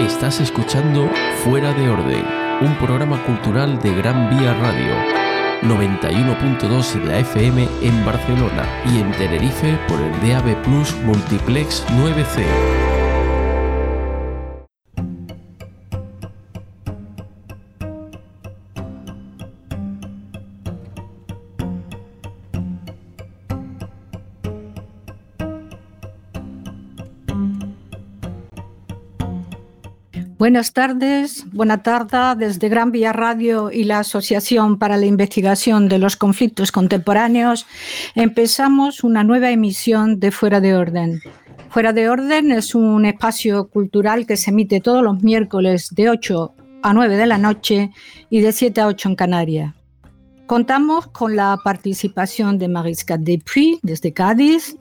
[0.00, 1.10] Estás escuchando
[1.44, 2.24] Fuera de Orden,
[2.62, 4.94] un programa cultural de Gran Vía Radio,
[5.62, 12.79] 91.2 de la FM en Barcelona y en Tenerife por el DAB Plus Multiplex 9C.
[30.50, 35.98] Buenas tardes, buena tarde desde Gran Vía Radio y la Asociación para la Investigación de
[35.98, 37.68] los Conflictos Contemporáneos.
[38.16, 41.22] Empezamos una nueva emisión de Fuera de Orden.
[41.68, 46.52] Fuera de Orden es un espacio cultural que se emite todos los miércoles de 8
[46.82, 47.92] a 9 de la noche
[48.28, 49.74] y de 7 a 8 en Canarias.
[50.46, 54.76] Contamos con la participación de Marisca Depuy desde Cádiz,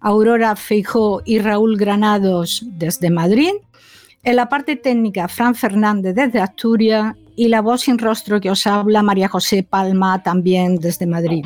[0.00, 3.52] Aurora Feijó y Raúl Granados desde Madrid
[4.24, 8.66] en la parte técnica, Fran Fernández desde Asturias y la voz sin rostro que os
[8.66, 11.44] habla, María José Palma, también desde Madrid.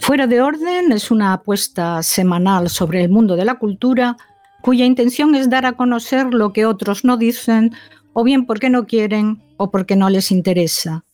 [0.00, 4.16] Fuera de orden es una apuesta semanal sobre el mundo de la cultura
[4.60, 7.72] cuya intención es dar a conocer lo que otros no dicen
[8.12, 11.04] o bien porque no quieren o porque no les interesa.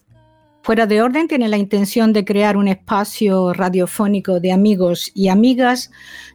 [0.63, 5.91] Fuera de Orden tiene la intención de crear un espacio radiofónico de amigos y amigas,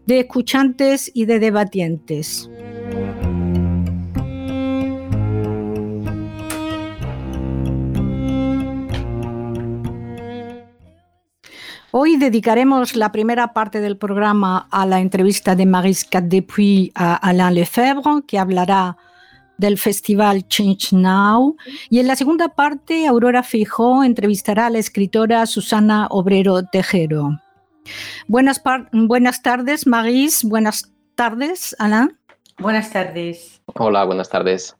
[0.05, 2.49] de escuchantes y de debatientes.
[11.95, 17.53] Hoy dedicaremos la primera parte del programa a la entrevista de Maris Depuy a Alain
[17.53, 18.97] Lefebvre, que hablará
[19.63, 21.55] del festival Change Now.
[21.89, 27.39] Y en la segunda parte, Aurora Fijó entrevistará a la escritora Susana Obrero Tejero.
[28.27, 30.43] Buenas, buenas tardes, Maris.
[30.43, 32.17] Buenas tardes, Alain.
[32.59, 33.61] Buenas tardes.
[33.75, 34.75] Hola, buenas tardes.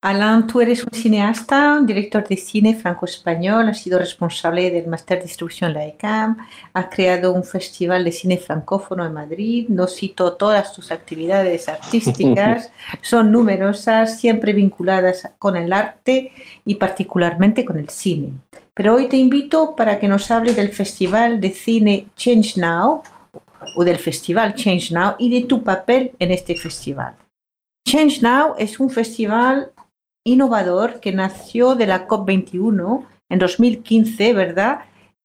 [0.00, 5.24] Alain, tú eres un cineasta, director de cine franco-español, has sido responsable del Máster de
[5.24, 6.36] Distribución La ECAM,
[6.72, 12.70] has creado un festival de cine francófono en Madrid, no cito todas tus actividades artísticas,
[13.02, 16.30] son numerosas, siempre vinculadas con el arte
[16.64, 18.34] y particularmente con el cine.
[18.74, 23.02] Pero hoy te invito para que nos hables del Festival de Cine Change Now
[23.74, 27.16] o del Festival Change Now y de tu papel en este festival.
[27.84, 29.72] Change Now es un festival
[30.32, 34.80] innovador que nació de la COP21 en 2015, ¿verdad?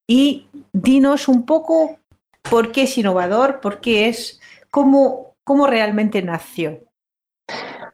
[0.08, 2.00] Y dinos un poco
[2.41, 6.80] por qué es innovador, por qué es, cómo, cómo realmente nació.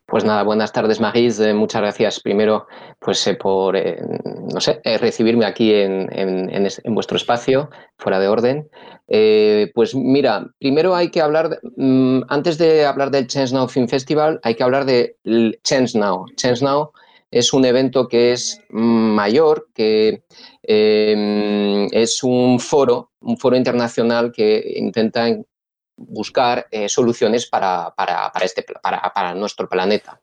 [0.09, 1.39] Pues nada, buenas tardes, Magis.
[1.39, 2.65] Eh, muchas gracias primero
[2.97, 4.01] pues, eh, por eh,
[4.51, 8.69] no sé, recibirme aquí en, en, vuestro espacio, fuera de orden.
[9.75, 14.39] pues mira, primero hay que hablar, mm, antes de hablar del Change Now Film Festival,
[14.43, 15.15] hay que hablar de
[15.63, 16.25] Change Now.
[16.35, 16.91] Change Now
[17.29, 20.23] es un evento que es mayor, que
[20.63, 25.27] em, es un foro, un foro internacional que intenta
[26.07, 27.93] buscar eh, soluciones para,
[28.41, 30.21] este, para, nuestro planeta.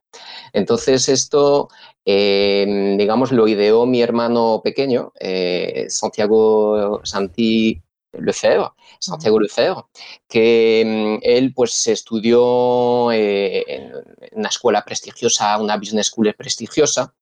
[0.52, 1.68] Entonces, esto,
[2.04, 7.82] em, digamos, lo ideó mi hermano pequeño, eh, Santiago Santi
[8.20, 9.84] Lefebvre, Santiago Lefebvre,
[10.28, 13.92] que mm, él pues estudió eh, en
[14.32, 17.14] una escuela prestigiosa, una business school prestigiosa,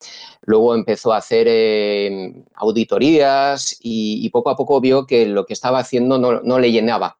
[0.43, 5.79] luego empezó a hacer em, auditorías y, poco a poco vio que lo que estaba
[5.79, 7.19] haciendo no, le llenaba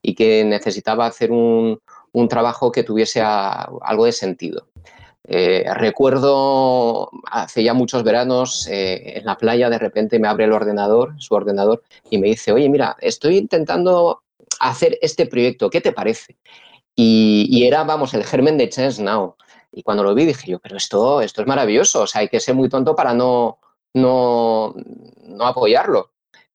[0.00, 1.80] y que necesitaba hacer un,
[2.12, 4.68] un trabajo que tuviese algo de sentido.
[5.24, 10.52] Eh, recuerdo hace ya muchos veranos eh, en la playa, de repente me abre el
[10.52, 14.22] ordenador, su ordenador, y me dice, oye, mira, estoy intentando
[14.58, 16.36] hacer este proyecto, ¿qué te parece?
[16.94, 19.36] Y, era, vamos, el germen de Change Now.
[19.72, 22.40] Y cuando lo vi dije yo, pero esto, esto es maravilloso, o sea, hay que
[22.40, 23.58] ser muy tonto para no,
[23.94, 24.74] no,
[25.22, 26.10] no apoyarlo.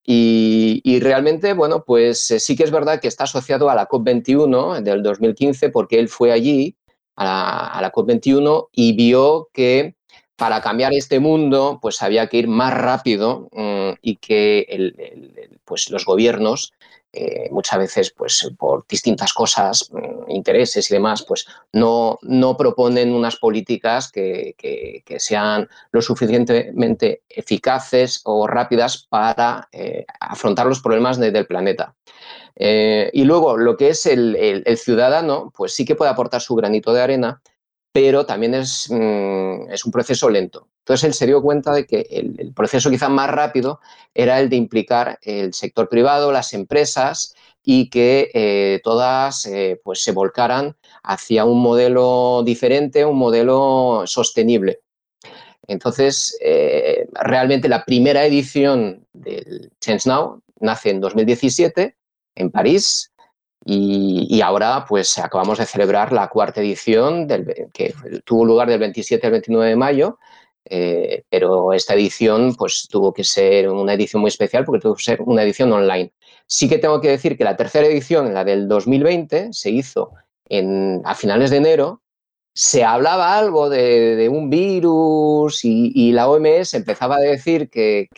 [0.09, 4.81] Y, realmente, bueno, pues eh, sí que es verdad que está asociado a la COP21
[4.81, 6.77] del 2015 porque él fue allí
[7.17, 9.96] a la, COP21 y vio que
[10.37, 14.93] para cambiar este mundo pues había que ir más rápido mm, y que
[15.65, 16.73] pues los gobiernos
[17.13, 22.19] eh, muchas veces pues por distintas cosas, mm, intereses y demás, pues no,
[22.57, 24.55] proponen unas políticas que,
[25.17, 31.95] sean lo suficientemente eficaces o rápidas para eh, afrontar los problemas del planeta.
[32.55, 36.93] Eh, y luego, lo que es el, ciudadano, pues sí que puede aportar su granito
[36.93, 37.41] de arena,
[37.97, 40.67] pero también es, mm, es, un proceso lento.
[40.81, 43.79] Entonces él se dio cuenta de que el, proceso quizá más rápido
[44.13, 47.33] era el de implicar el sector privado, las empresas
[47.63, 54.81] y que eh, todas eh, pues se volcaran hacia un modelo diferente, un modelo sostenible.
[55.65, 61.95] Entonces, eh, realmente la primera edición del Change Now nace en 2017
[62.35, 63.11] en París
[63.65, 67.93] y, ahora pues acabamos de celebrar la cuarta edición del, que
[68.23, 70.19] tuvo lugar del 27 al 29 de mayo,
[70.65, 75.03] eh, pero esta edición pues tuvo que ser una edición muy especial porque tuvo que
[75.03, 76.13] ser una edición online.
[76.45, 80.11] Sí que tengo que decir que la tercera edición, la del 2020, se hizo
[80.49, 82.01] en, a finales de enero
[82.57, 88.09] se hablaba algo de, un virus y, la OMS empezaba a decir que,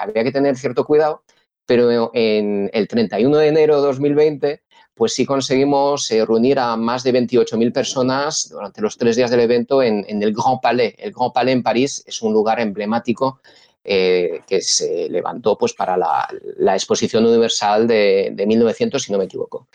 [0.00, 1.24] había que tener cierto cuidado,
[1.66, 4.62] pero en el 31 de enero de 2020
[4.94, 9.40] pues sí conseguimos eh, reunir a más de 28.000 personas durante los tres días del
[9.40, 10.94] evento en, en, el Grand Palais.
[10.98, 13.40] El Grand Palais en París es un lugar emblemático
[13.84, 16.28] eh, que se levantó pues, para la,
[16.72, 19.66] Exposición Universal de, 1900, si no me equivoco.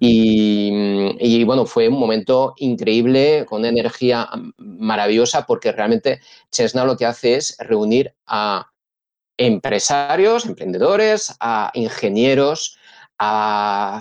[0.00, 4.28] Y, bueno, fue un momento increíble, con energía
[4.58, 8.70] maravillosa, porque realmente Chesna lo que hace es reunir a
[9.38, 12.76] empresarios, emprendedores, a ingenieros,
[13.18, 14.00] a,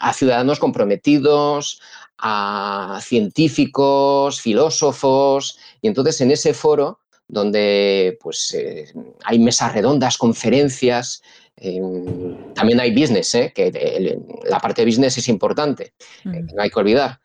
[0.00, 1.80] a ciudadanos comprometidos,
[2.18, 7.00] a científicos, filósofos, y entonces en ese foro
[7.30, 8.86] donde pues, eh,
[9.24, 11.22] hay mesas redondas, conferencias,
[11.56, 13.52] em, también hay business, ¿eh?
[13.54, 15.94] que la parte de business es importante,
[16.24, 17.20] eh, no hay que olvidar.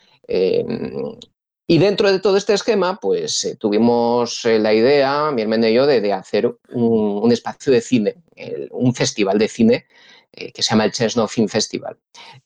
[1.67, 6.13] Y dentro de todo este esquema, pues tuvimos la idea, mi hermano y yo, de,
[6.13, 8.15] hacer un, espacio de cine,
[8.69, 9.85] un festival de cine
[10.35, 11.97] que se llama el Chesno Film Festival.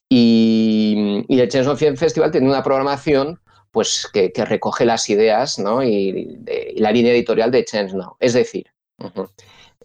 [0.07, 3.39] Y, y el Chesno Film Festival tiene una programación
[3.71, 6.37] pues que, recoge las ideas y,
[6.79, 8.15] la línea editorial de Now.
[8.19, 8.67] Es decir,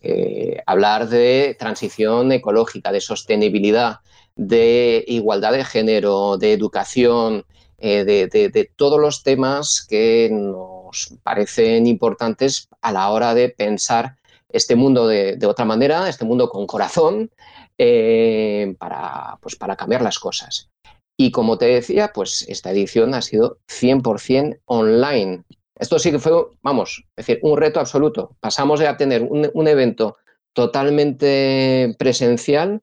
[0.02, 4.00] eh, hablar de transición ecológica, de sostenibilidad,
[4.36, 7.44] de igualdad de género, de educación,
[7.78, 14.16] eh, de, todos los temas que nos parecen importantes a la hora de pensar
[14.48, 17.30] este mundo de, otra manera, este mundo con corazón,
[17.79, 20.71] eh, para, pues para cambiar las cosas.
[21.17, 25.44] Y como te decía, pues esta edición ha sido 100% online.
[25.76, 26.32] Esto sí que fue,
[26.62, 28.37] vamos, es decir, un reto absoluto.
[28.41, 30.17] Pasamos de tener un, evento
[30.53, 32.82] totalmente presencial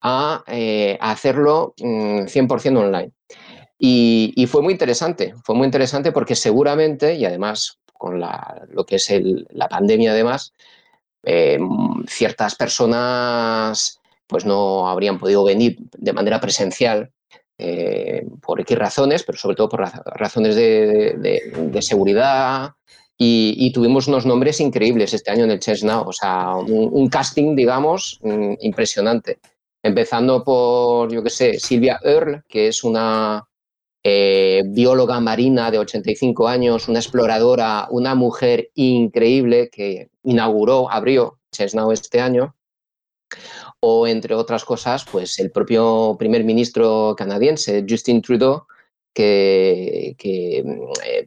[0.00, 3.12] a, eh, hacerlo 100% mm, online.
[3.78, 9.12] Y, fue muy interesante, fue muy interesante porque seguramente, y además con lo que es
[9.50, 10.52] la pandemia además,
[11.24, 11.58] eh,
[12.06, 14.01] ciertas personas
[14.32, 17.12] pues no habrían podido venir de manera presencial
[17.58, 19.82] eh, por X razones, pero sobre todo por
[20.16, 22.72] razones de, seguridad.
[23.16, 27.54] Y, tuvimos unos nombres increíbles este año en el Chess Now, o sea, un, casting,
[27.54, 29.38] digamos, mm, impresionante.
[29.80, 33.46] Empezando por, yo qué sé, Silvia Earle, que es una
[34.02, 41.74] eh, bióloga marina de 85 años, una exploradora, una mujer increíble que inauguró, abrió Chess
[41.76, 42.56] Now este año
[43.84, 48.66] o entre otras cosas, pues el propio primer ministro canadiense, Justin Trudeau,
[49.12, 50.64] que, eh,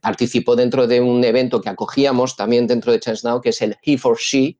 [0.02, 3.76] participó dentro de un evento que acogíamos también dentro de Chance Now, que es el
[3.84, 4.58] He for She,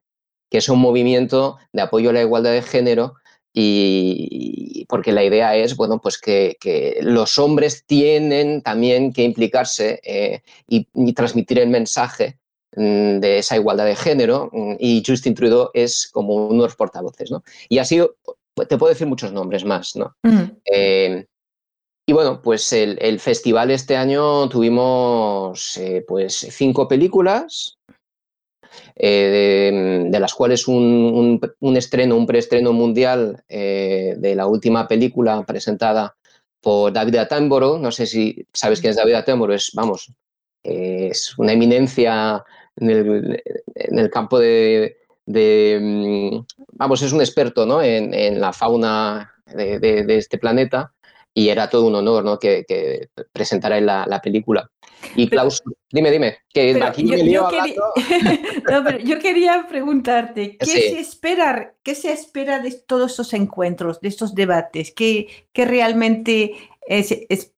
[0.52, 3.16] que es un movimiento de apoyo a la igualdad de género
[3.54, 6.58] y porque la idea es bueno pues que,
[7.02, 12.40] los hombres tienen también que implicarse eh, y, transmitir el mensaje
[12.76, 17.32] de esa igualdad de género mm, y Justin Trudeau es como uno de los portavoces,
[17.32, 17.44] ¿no?
[17.70, 18.16] Y ha sido,
[18.68, 20.16] te puedo decir muchos nombres más, ¿no?
[20.66, 21.26] Eh,
[22.08, 27.78] y bueno, pues el, festival este año tuvimos eh, pues cinco películas,
[28.96, 31.40] eh, de, las cuales un,
[31.76, 36.16] estreno, un preestreno mundial de la última película presentada
[36.62, 37.80] por David Attenborough.
[37.80, 40.14] No sé si sabes quién es David Attenborough, es, vamos,
[40.66, 42.44] es una eminencia
[42.78, 46.40] en el, campo de, mm,
[46.74, 47.82] vamos, es un experto ¿no?
[47.82, 50.94] en, la fauna de, este planeta
[51.34, 52.40] y era todo un honor ¿no?
[52.40, 54.70] que, que presentara en la, película.
[55.16, 57.76] Y Klaus, dime, dime, que aquí yo, yo, quería,
[58.72, 64.02] no, pero yo quería preguntarte, ¿qué, se espera, ¿qué se espera de todos estos encuentros,
[64.02, 64.92] de estos debates?
[64.92, 66.56] ¿Qué, qué realmente
[66.88, 67.54] es, es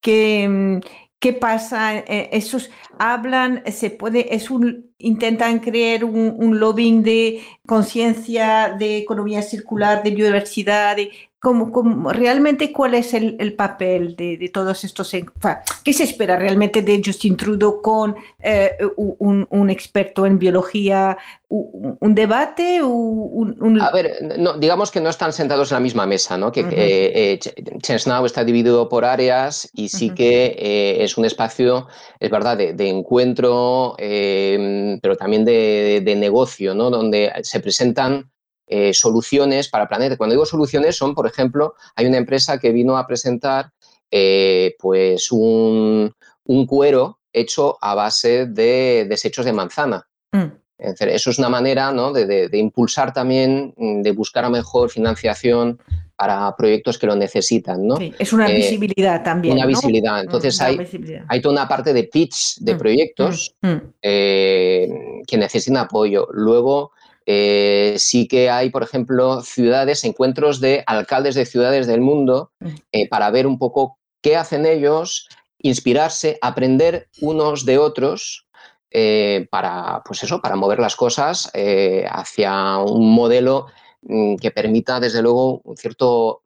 [0.00, 0.80] que, mm,
[1.20, 1.98] ¿Qué pasa?
[1.98, 9.42] Eh, esos hablan, se puede, es un, intentan crear un, lobbying de conciencia, de economía
[9.42, 15.10] circular, de biodiversidad, de como, realmente cuál es el, papel de, todos estos,
[15.82, 21.16] qué se espera realmente de Justin Trudeau con eh, un, experto en biología,
[21.48, 24.18] un, debate, un, A ver,
[24.58, 26.52] digamos que no están sentados en la misma mesa, ¿no?
[26.52, 31.88] Que eh, eh Now está dividido por áreas y sí que eh, es un espacio,
[32.20, 33.96] es verdad, de, encuentro,
[35.00, 36.90] pero también de, de negocio, ¿no?
[36.90, 38.30] Donde se presentan
[38.72, 40.16] eh, soluciones para planeta.
[40.16, 43.72] Cuando digo soluciones son, por ejemplo, hay una empresa que vino a presentar
[44.12, 46.14] eh, pues un,
[46.68, 50.06] cuero hecho a base de desechos de manzana.
[50.30, 50.59] Mm.
[50.80, 55.78] Eso es una manera de, impulsar también, mm, de buscar a mejor financiación
[56.16, 57.86] para proyectos que lo necesitan.
[57.86, 57.96] ¿no?
[58.18, 59.56] es una eh, visibilidad también.
[59.56, 60.20] Una visibilidad.
[60.20, 60.78] Entonces hay,
[61.28, 66.28] hay toda una parte de pitch de mm, proyectos que necesitan apoyo.
[66.32, 66.92] Luego
[67.26, 72.68] eh, sí que hay, por ejemplo, ciudades, encuentros de alcaldes de ciudades del mundo mm.
[72.92, 78.46] eh, para ver un poco qué hacen ellos, inspirarse, aprender unos de otros
[78.90, 81.50] eh, para, pues eso, para mover las cosas
[82.10, 83.66] hacia un modelo
[84.02, 86.42] mm, que permita, desde luego, un cierto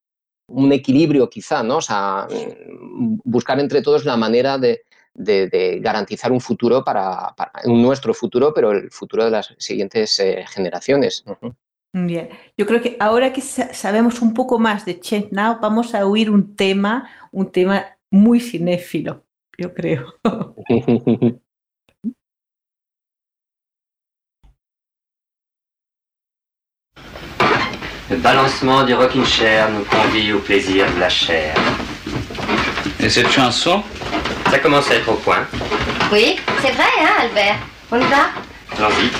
[0.46, 1.78] un equilibrio quizá, ¿no?
[1.78, 4.82] O sea, mm, buscar entre todos la manera de,
[5.14, 7.34] de, garantizar un futuro para,
[7.64, 11.24] nuestro futuro, pero el futuro de las siguientes eh, generaciones.
[11.92, 16.06] Bien, yo creo que ahora que sabemos un poco más de Change Now, vamos a
[16.06, 19.24] oír un tema, un tema muy cinéfilo,
[19.56, 20.14] yo creo.
[28.10, 31.54] Le balancement du rocking chair nous convie au plaisir de la chair.
[33.00, 33.82] Et cette chanson
[34.50, 35.46] Ça commence à être au point.
[36.12, 37.56] Oui, c'est vrai, hein, Albert
[37.90, 38.28] On y va
[38.76, 39.10] Allons-y.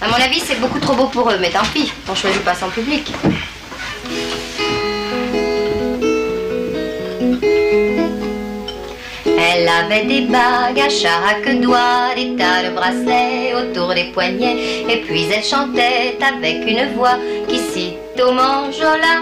[0.00, 2.54] À mon avis, c'est beaucoup trop beau pour eux, mais tant pis, on choisit pas
[2.54, 3.12] son public.
[9.80, 15.26] Avait des bagues à chaque doigt, des tas de bracelets autour des poignets, et puis
[15.34, 19.14] elle chantait avec une voix qui cite au manjola.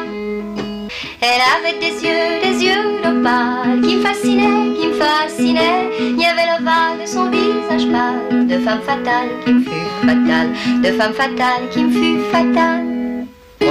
[1.20, 5.88] Elle avait des yeux, des yeux d'opale qui me fascinaient, qui me fascinaient.
[5.98, 10.50] Il y avait l'ovale de son visage pâle, de femme fatale qui me fut fatale,
[10.82, 12.91] de femme fatale qui me fut fatale.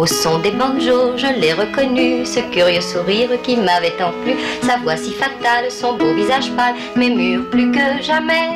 [0.00, 4.78] Au son des banjos, je l'ai reconnu, ce curieux sourire qui m'avait tant plu, sa
[4.78, 8.48] voix si fatale, son beau visage pâle, murs plus que jamais.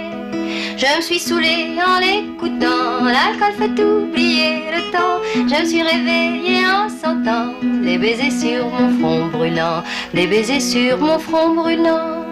[0.78, 5.20] Je me suis saoulée en l'écoutant, l'alcool fait oublier le temps.
[5.34, 9.82] Je me suis réveillée en sentant des baisers sur mon front brûlant,
[10.14, 12.23] des baisers sur mon front brûlant.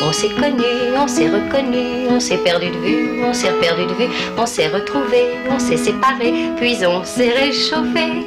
[0.00, 0.64] On s'est connu,
[0.96, 4.68] on s'est reconnu, on s'est perdu de vue, on s'est perdu de vue, on s'est
[4.68, 8.24] retrouvé, on s'est séparé, puis on s'est réchauffé.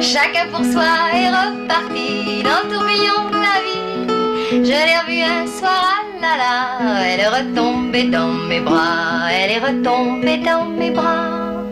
[0.00, 4.64] Chacun pour soi est reparti dans le tourbillon de la vie.
[4.64, 9.50] Je l'ai revue un soir, ah là là, elle est retombée dans mes bras, elle
[9.50, 11.64] est retombée dans mes bras.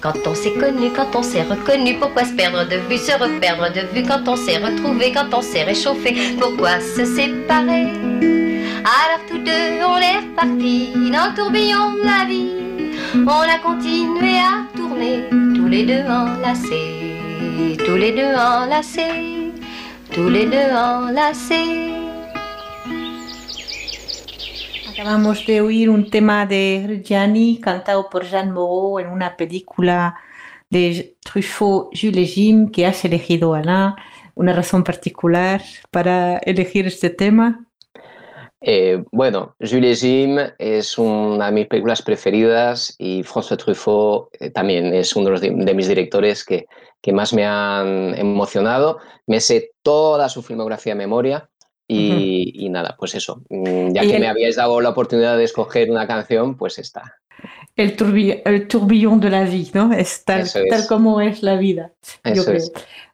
[0.00, 3.70] Quand on s'est connu, quand on s'est reconnu, pourquoi se perdre de vue, se reperdre
[3.72, 8.41] de vue quand on s'est retrouvé, quand on s'est réchauffé, pourquoi se séparer
[8.84, 12.50] alors tous deux, on est repartis dans tourbillon de la vie.
[13.14, 19.52] On a continué à tourner, tous les deux enlacés, tous les deux enlacés,
[20.10, 21.90] tous les deux enlacés.
[24.90, 30.14] Acabamos de oír un tema de Gianni cantado por Jean Moreau en una película
[30.70, 33.96] de Truffaut, Jules et Jim, que has elegido, Ana.
[34.34, 37.66] ¿Una razón particular para elegir este tema?
[38.64, 44.94] Eh, bueno, Jules Jim es una de mis películas preferidas y François Truffaut eh, también
[44.94, 46.66] es uno de, mis directores que,
[47.00, 48.98] que, más me han emocionado.
[49.26, 51.48] Me sé toda su filmografía de memoria
[51.88, 53.42] y, nada, pues eso.
[53.50, 57.18] Mm, ya que me habíais dado la oportunidad de escoger una canción, pues está.
[57.74, 59.92] El, tourbillon de la vida, ¿no?
[59.92, 60.46] Es tal,
[60.88, 61.92] como es la vida.
[62.34, 62.62] Yo creo.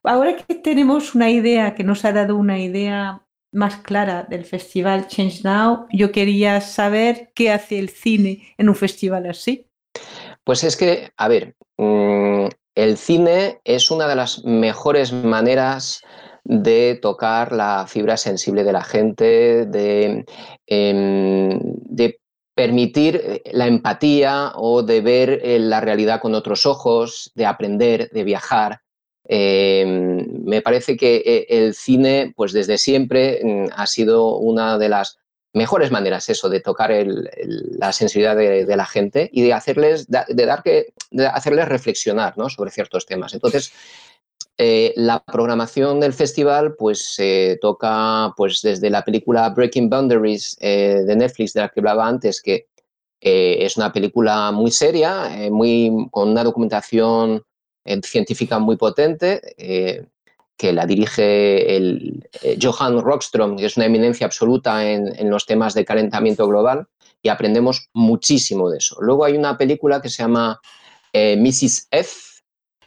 [0.03, 5.09] Ahora que tenemos una idea, que nos ha dado una idea más clara del festival
[5.09, 9.67] Change Now, yo quería saber qué hace el cine en un festival así.
[10.45, 16.01] Pues es que, a ver, mm, el cine es una de las mejores maneras
[16.45, 20.25] de tocar la fibra sensible de la gente, de,
[20.67, 22.21] em, de
[22.55, 28.11] permitir eh, la empatía o de ver eh, la realidad con otros ojos, de aprender,
[28.11, 28.81] de viajar.
[29.31, 34.89] Em, me parece que eh, el cine, pues desde siempre, mm, ha sido una de
[34.89, 35.19] las
[35.53, 40.63] mejores maneras eso de tocar la sensibilidad de, la gente y de hacerles de dar
[40.63, 43.35] que de hacerles reflexionar sobre ciertos temas.
[43.35, 43.73] Entonces
[44.59, 51.03] eh, la programación del festival pues se toca pues desde la película Breaking Boundaries eh,
[51.07, 52.67] de Netflix de la que hablaba antes que
[53.21, 57.43] eh, es una película muy seria muy con una documentación
[58.03, 59.41] científica muy potente
[60.57, 62.29] que la dirige el
[62.61, 66.89] Johan Rockström, que es una eminencia absoluta en, en, los temas de calentamiento global,
[67.23, 68.97] y aprendemos muchísimo de eso.
[69.01, 70.61] Luego hay una película que se llama
[71.15, 71.89] Mrs.
[71.91, 72.29] F,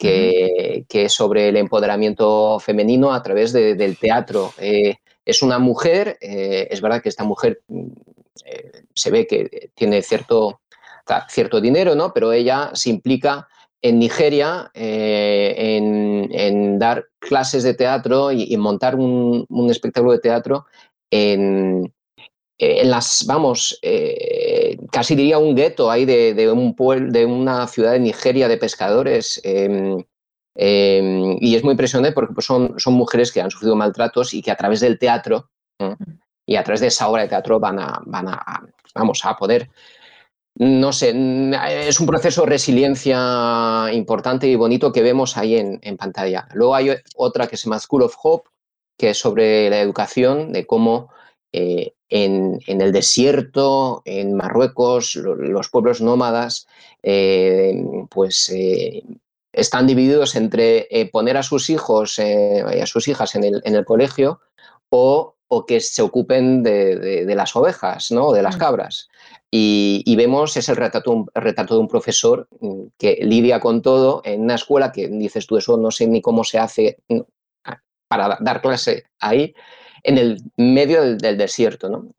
[0.02, 4.54] que, es sobre el empoderamiento femenino a través del teatro.
[4.58, 7.88] Eh, es una mujer, eh, es verdad que esta mujer mm,
[8.46, 10.62] eh, se ve que tiene cierto,
[11.30, 12.12] cierto dinero, ¿no?
[12.14, 13.48] pero ella se implica
[13.82, 20.66] en Nigeria en, dar clases de teatro y, montar un, espectáculo de teatro
[21.10, 21.94] en,
[22.60, 23.80] las, vamos,
[24.92, 26.76] casi diría un gueto ahí de, un
[27.12, 29.42] de una ciudad de Nigeria de pescadores.
[29.44, 30.04] Em,
[30.56, 34.42] em, y es muy impresionante porque pues, son, son mujeres que han sufrido maltratos y
[34.42, 35.94] que a través del teatro mm.
[36.46, 39.70] y a través de esa obra de teatro van a, van a, vamos, a poder,
[40.56, 41.14] no sé,
[41.88, 46.48] es un proceso de resiliencia importante y bonito que vemos ahí en, en pantalla.
[46.54, 48.50] Luego hay otra que se llama School of Hope,
[48.98, 51.10] que es sobre la educación, de cómo
[51.54, 56.68] eh, en, el desierto, en Marruecos, los pueblos nómadas,
[57.04, 59.04] eh, pues eh,
[59.54, 64.42] están divididos entre poner a sus hijos y a sus hijas en el, colegio
[64.90, 65.36] o,
[65.68, 68.34] que se ocupen de, las ovejas, ¿no?
[68.34, 68.60] de las mm.
[68.60, 69.10] cabras.
[69.54, 74.42] Y, vemos, es el retrato, retrato, de un profesor mm, que lidia con todo en
[74.42, 77.20] una escuela que dices tú, eso no sé ni cómo se hace mm,
[78.08, 79.54] para dar clase ahí,
[80.04, 81.90] en el medio del, desierto.
[81.90, 82.14] ¿no?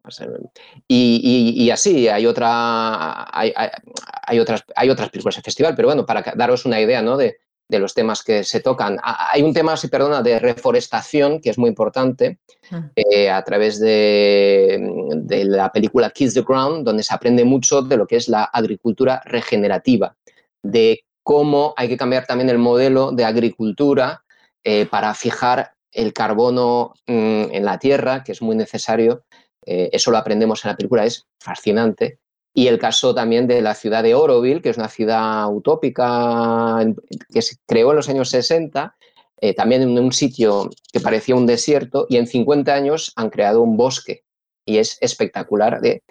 [0.86, 6.66] Y, así, hay, otra, hay, otras, hay otras películas del festival, pero bueno, para daros
[6.66, 7.16] una idea ¿no?
[7.16, 7.38] de,
[7.78, 8.98] los temas que se tocan.
[9.02, 12.38] Hay un tema, si perdona, de reforestación que es muy importante
[12.70, 12.90] ah.
[12.94, 14.80] eh, a través de,
[15.16, 18.44] de, la película Kiss the Ground, donde se aprende mucho de lo que es la
[18.44, 20.16] agricultura regenerativa,
[20.62, 24.24] de cómo hay que cambiar también el modelo de agricultura
[24.64, 29.24] eh, para fijar el carbono mm, en la Tierra, que es muy necesario.
[29.64, 32.18] Eh, eso lo aprendemos en la película, es fascinante.
[32.54, 36.84] Y el caso también de la ciudad de Oroville, que es una ciudad utópica
[37.32, 38.94] que se creó en los años 60,
[39.40, 43.62] eh, también en un sitio que parecía un desierto, y en 50 años han creado
[43.62, 44.24] un bosque.
[44.66, 45.80] Y es espectacular.
[45.80, 46.02] De,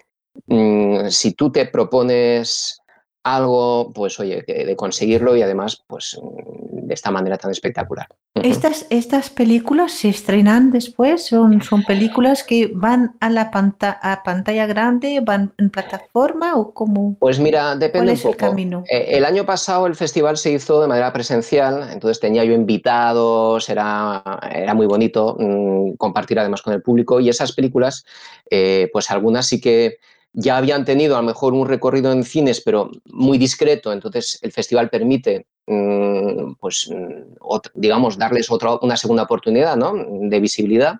[0.46, 2.80] mm, si tú te propones
[3.22, 6.18] algo, pues oye, de conseguirlo y además, pues
[6.92, 8.06] de esta manera tan espectacular.
[8.34, 14.22] Estas, estas películas se estrenan después, son, son películas que van a la pantalla, a
[14.22, 17.16] pantalla grande, van en plataforma o cómo.
[17.18, 18.30] Pues mira, depende un poco.
[18.30, 18.84] El, camino?
[18.88, 23.68] Eh, el año pasado el festival se hizo de manera presencial, entonces tenía yo invitados,
[23.68, 24.22] era,
[24.54, 28.04] era muy bonito mm, compartir además con el público y esas películas,
[28.50, 29.98] eh, pues algunas sí que
[30.32, 34.52] ya habían tenido a lo mejor un recorrido en cines, pero muy discreto, entonces el
[34.52, 37.34] festival permite, pues, mm,
[37.74, 39.94] digamos, darles otra, una segunda oportunidad ¿no?
[39.94, 40.96] de visibilidad.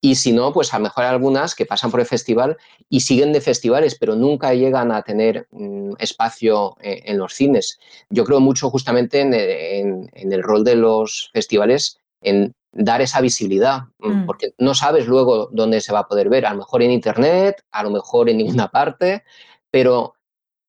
[0.00, 2.56] Y si no, pues a lo mejor algunas que pasan por el festival
[2.88, 7.78] y siguen de festivales, pero nunca llegan a tener mm, espacio eh, en, los cines.
[8.10, 14.26] Yo creo mucho justamente en el rol de los festivales en dar esa visibilidad, mm.
[14.26, 17.64] porque no sabes luego dónde se va a poder ver, a lo mejor en internet,
[17.70, 19.24] a lo mejor en ninguna parte,
[19.70, 20.14] pero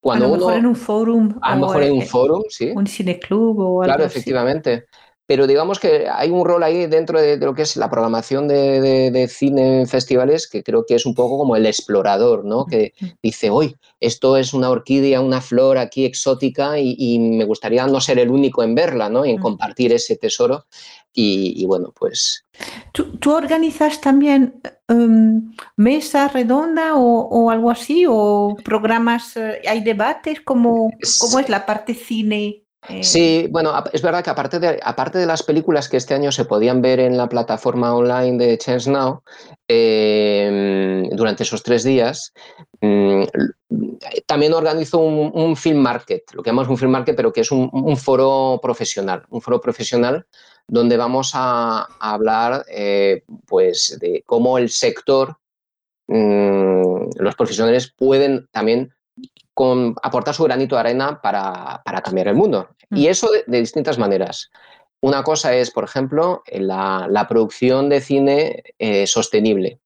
[0.08, 1.38] cuando a lo mejor en un forum.
[1.42, 2.72] A lo mejor en un forum, sí.
[2.74, 4.86] Un cineclub o algo Claro, efectivamente.
[5.26, 9.28] Pero digamos que hay un rol ahí dentro de, lo que es la programación de,
[9.30, 12.64] cine en festivales que creo que es un poco como el explorador, ¿no?
[12.64, 18.00] Que dice, hoy esto es una orquídea, una flor aquí exótica y, me gustaría no
[18.00, 19.26] ser el único en verla, ¿no?
[19.26, 20.64] Y en compartir ese tesoro.
[21.12, 22.44] Y, bueno, pues...
[22.92, 28.04] ¿Tú, organizas también em, mesa redonda o, algo así?
[28.08, 30.40] ¿O programas, eh, hay debates?
[30.42, 32.62] ¿Cómo, ¿Cómo es la parte cine?
[32.88, 36.30] Eh, sí, bueno, es verdad que aparte de, aparte de las películas que este año
[36.30, 39.22] se podían ver en la plataforma online de Chance Now,
[39.66, 42.32] em, durante esos tres días,
[42.80, 43.24] mm,
[44.26, 47.96] también organizó un, film market, lo que llamamos un film market, pero que es un,
[47.96, 50.26] foro profesional, un foro profesional
[50.68, 55.36] donde vamos a, hablar eh, pues, de cómo el sector,
[56.06, 58.94] mm, los profesionales pueden también
[60.02, 62.68] aportar su granito de arena para, cambiar el mundo.
[62.90, 63.10] Y mm.
[63.10, 64.50] eso de, distintas maneras.
[65.00, 69.80] Una cosa es, por ejemplo, la, producción de cine eh, sostenible.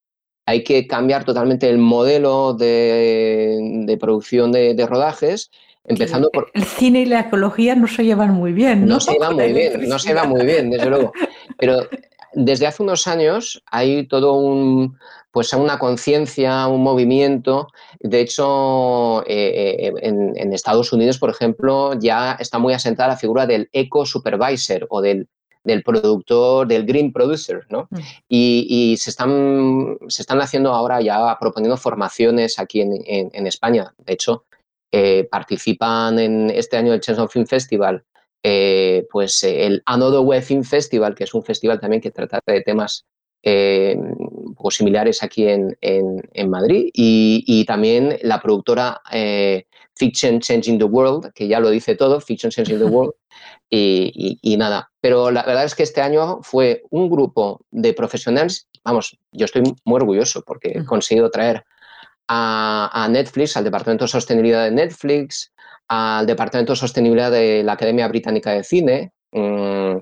[0.46, 5.50] Hay que cambiar totalmente el modelo de, producción de, rodajes,
[5.84, 6.50] empezando por...
[6.54, 8.86] El cine y la ecología no se llevan muy bien.
[8.86, 11.12] No, no se llevan muy bien, no se llevan muy bien, desde luego.
[11.58, 11.88] Pero
[12.34, 14.96] desde hace unos años hay todo un,
[15.32, 17.68] pues una conciencia, un movimiento.
[18.00, 23.46] De hecho, eh, eh, en, Estados Unidos, por ejemplo, ya está muy asentada la figura
[23.46, 25.28] del eco supervisor o del,
[25.84, 27.88] productor, del green producer, ¿no?
[27.90, 27.98] Mm.
[28.28, 33.94] Y, se, están, se están haciendo ahora ya proponiendo formaciones aquí en, España.
[33.98, 34.44] De hecho,
[34.92, 38.04] eh, participan en este año del Chance Film Festival
[39.10, 43.06] pues el Another Way Film Festival, que es un festival también que trata de temas
[43.44, 43.96] eh,
[44.56, 45.76] poco similares aquí en,
[46.48, 52.20] Madrid y, también la productora eh, Fiction Changing the World, que ya lo dice todo,
[52.20, 53.14] Fiction Changing the World,
[53.70, 54.92] y, nada.
[55.00, 59.62] Pero la verdad es que este año fue un grupo de profesionales, vamos, yo estoy
[59.84, 61.64] muy orgulloso porque he conseguido traer
[62.34, 65.52] a, Netflix, al Departamento de Sostenibilidad de Netflix,
[65.88, 69.96] al Departamento de Sostenibilidad de la Academia Británica de Cine, mm,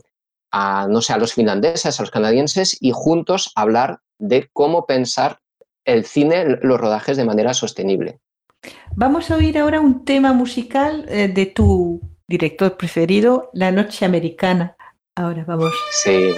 [0.53, 5.41] a, no sé, a los finlandeses, a los canadienses y juntos hablar de cómo pensar
[5.85, 8.21] el cine, los rodajes de manera sostenible.
[8.95, 14.77] Vamos a oír ahora un tema musical eh, de tu director preferido, La Noche Americana.
[15.17, 15.73] Ahora vamos.
[16.05, 16.33] Sí.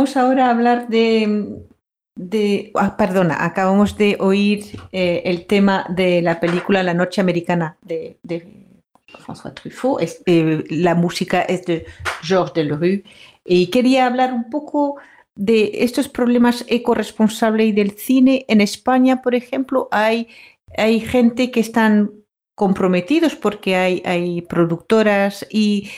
[0.00, 6.40] Vamos ahora a hablar de, ah, perdona, acabamos de oír eh, el tema de la
[6.40, 8.16] película La Noche Americana de,
[9.26, 10.00] François Truffaut.
[10.24, 11.84] Eh, la música es de
[12.22, 13.04] Georges Delerue.
[13.44, 14.96] Y quería hablar un poco
[15.34, 18.46] de estos problemas ecoresponsables y del cine.
[18.48, 20.28] En España, por ejemplo, hay,
[20.78, 22.10] hay gente que están
[22.54, 25.90] comprometidos porque hay, hay productoras y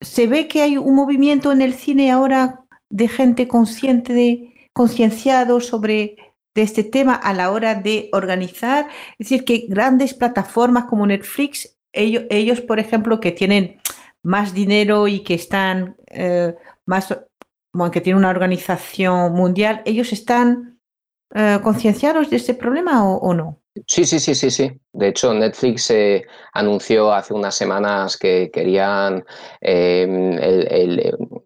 [0.00, 2.60] se ve que hay un movimiento en el cine ahora
[2.90, 6.16] de gente consciente, concienciado sobre
[6.54, 8.88] de este tema a la hora de organizar.
[9.18, 13.80] Es decir, que grandes plataformas como Netflix, ellos, ellos por ejemplo, que tienen
[14.22, 16.54] más dinero y que están eh,
[16.86, 17.16] más,
[17.72, 20.80] bueno, que tienen una organización mundial, ellos están
[21.34, 23.60] eh, concienciados de este problema o no?
[23.86, 24.72] Sí, sí, sí, sí, sí.
[24.92, 29.24] De hecho, Netflix eh, anunció hace unas semanas que querían,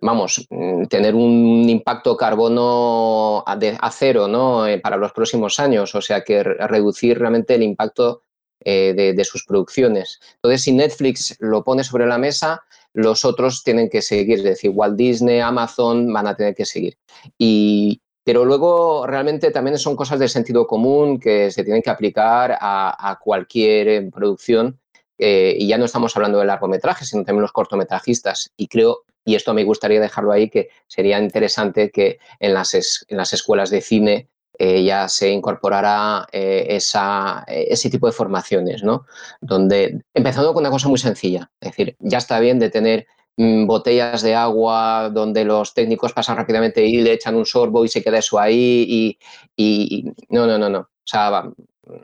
[0.05, 0.47] vamos,
[0.91, 4.67] tener un impacto carbono a, cero, ¿no?
[4.67, 8.23] Eh, para los próximos años, o sea, que reducir realmente el impacto
[8.67, 10.21] eh, de, sus producciones.
[10.37, 12.63] Entonces, si Netflix lo pone sobre la mesa,
[12.93, 16.99] los otros tienen que seguir, es decir, Walt Disney, Amazon van a tener que seguir.
[17.39, 22.59] Y, pero luego realmente también son cosas de sentido común que se tienen que aplicar
[22.61, 24.79] a, cualquier eh, producción.
[25.17, 28.53] Eh, y ya no estamos hablando de largometrajes, sino también los cortometrajistas.
[28.57, 33.17] Y creo, y esto me gustaría dejarlo ahí, que sería interesante que en las, en
[33.17, 39.07] las escuelas de cine eh, ya se incorporara esa, ese tipo de formaciones, ¿no?
[39.41, 43.07] Donde, empezando con una cosa muy sencilla, es decir, ya está bien de tener
[43.37, 47.89] Mm, botellas de agua donde los técnicos pasan rápidamente y le echan un sorbo y
[47.89, 49.19] se queda eso ahí
[49.57, 50.79] y, no, no, no, no.
[50.79, 51.51] O sea,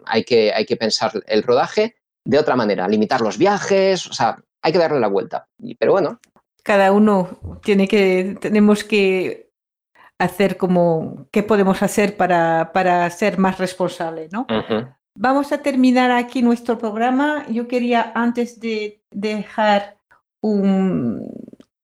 [0.07, 4.37] hay que, hay que pensar el rodaje de otra manera, limitar los viajes, o sea,
[4.63, 5.49] hay que darle la vuelta.
[5.79, 6.21] Pero bueno.
[6.63, 9.51] Cada uno tiene que, tenemos que
[10.19, 14.47] hacer como, ¿qué podemos hacer para, para ser más responsable, no?
[15.15, 17.47] Vamos a terminar aquí nuestro programa.
[17.49, 19.97] Yo quería, antes de dejar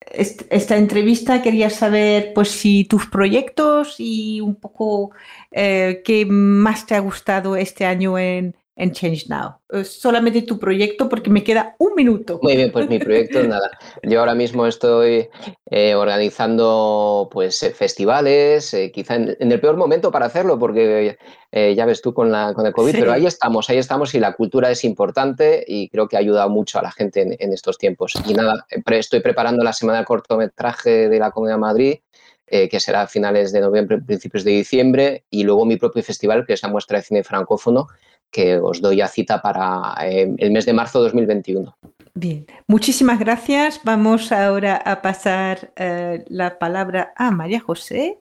[0.08, 5.10] esta entrevista quería saber pues si tus proyectos y un poco
[5.50, 9.56] eh, qué más te ha gustado este año en, en Change Now.
[9.70, 12.38] Eh, solamente tu proyecto porque me queda un minuto.
[12.42, 13.70] Muy bien, pues mi proyecto, nada.
[14.02, 15.28] Yo ahora mismo estoy
[15.70, 21.16] eh, organizando pues eh, festivales, quizá en, el peor momento para hacerlo porque
[21.52, 24.34] ya ves tú con, la, con el COVID, pero ahí estamos, ahí estamos y la
[24.34, 28.12] cultura es importante y creo que ha ayudado mucho a la gente en, estos tiempos.
[28.26, 31.98] Y nada, estoy preparando la semana de cortometraje de la Comunidad de Madrid
[32.46, 36.52] que será a finales de noviembre, principios de diciembre, y luego mi propio festival, que
[36.52, 37.88] es la muestra de cine francófono,
[38.30, 41.76] que os doy a cita para eh, el mes de marzo de 2021.
[42.14, 43.80] Bien, muchísimas gracias.
[43.84, 48.18] Vamos ahora a pasar eh, la palabra a María José.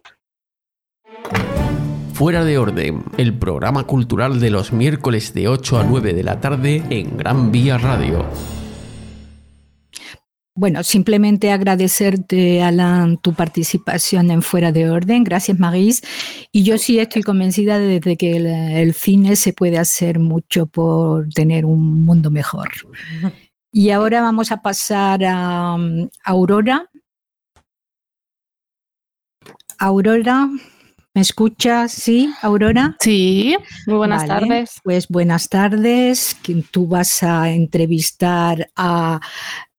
[2.14, 6.40] Fuera de orden, el programa cultural de los miércoles de 8 a 9 de la
[6.40, 8.26] tarde en Gran Vía Radio.
[10.58, 15.26] Bueno, simplemente agradecerte, Alan, tu participación en Fuera de Orden.
[15.26, 16.02] Gracias, Maris.
[16.54, 21.66] Y yo sí estoy convencida de que el, cine se puede hacer mucho por tener
[21.66, 22.70] un mundo mejor.
[23.70, 25.76] Y ahora vamos a pasar a,
[26.24, 26.90] Aurora.
[29.78, 30.48] Aurora,
[31.14, 31.92] ¿me escuchas?
[31.92, 32.96] Sí, Aurora.
[33.02, 34.80] Sí, muy buenas tardes.
[34.86, 36.38] Pues buenas tardes.
[36.72, 39.20] Tú vas a entrevistar a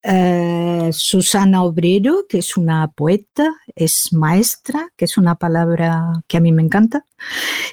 [0.09, 6.41] eh, Susana Obrero, que es una poeta, es maestra, que es una palabra que a
[6.41, 7.05] mí me encanta.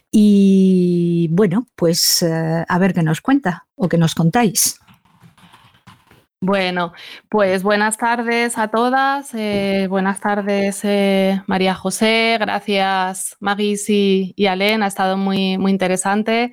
[0.09, 4.79] Y bueno, pues eh, a ver qué nos cuenta o qué nos contáis.
[6.41, 6.91] Bueno,
[7.29, 9.33] pues buenas tardes a todas.
[9.35, 10.81] Eh, buenas tardes,
[11.47, 12.37] María José.
[12.39, 14.81] Gracias, Magis y, y Alen.
[14.81, 16.51] Ha estado muy, muy interesante.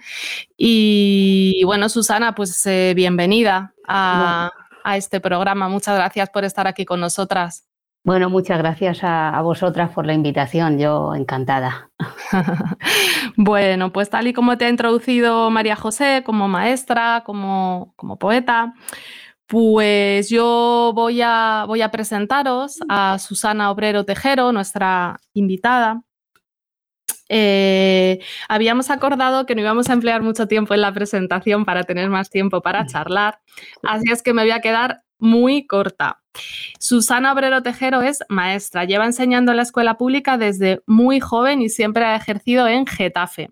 [0.59, 4.53] Y bueno, Susana, pues bienvenida a,
[4.85, 5.69] a este programa.
[5.69, 7.71] Muchas gracias por estar aquí con nosotras.
[8.03, 11.91] Bueno, muchas gracias a, vosotras por la invitación, yo encantada.
[13.37, 18.73] bueno, pues tal y como te ha introducido María José como maestra, como, como poeta,
[19.47, 26.03] pues yo voy a, voy a presentaros a Susana Obrero Tejero, nuestra invitada.
[27.33, 32.11] Eh, habíamos acordado que no íbamos a emplear mucho tiempo en la presentación para tener
[32.11, 33.39] más tiempo para charlar,
[33.85, 36.21] así es que me voy a quedar muy corta.
[36.81, 41.69] Susana Obrero Tejero es maestra, lleva enseñando en la escuela pública desde muy joven y
[41.69, 43.51] siempre ha ejercido en Getafe.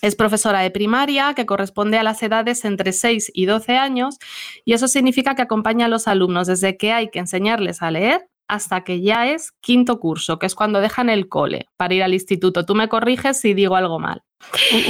[0.00, 4.18] Es profesora de primaria que corresponde a las edades entre 6 y 12 años
[4.64, 8.31] y eso significa que acompaña a los alumnos desde que hay que enseñarles a leer
[8.52, 12.12] hasta que ya es quinto curso, que es cuando dejan el cole para ir al
[12.12, 12.66] instituto.
[12.66, 14.22] Tú me corriges si digo algo mal.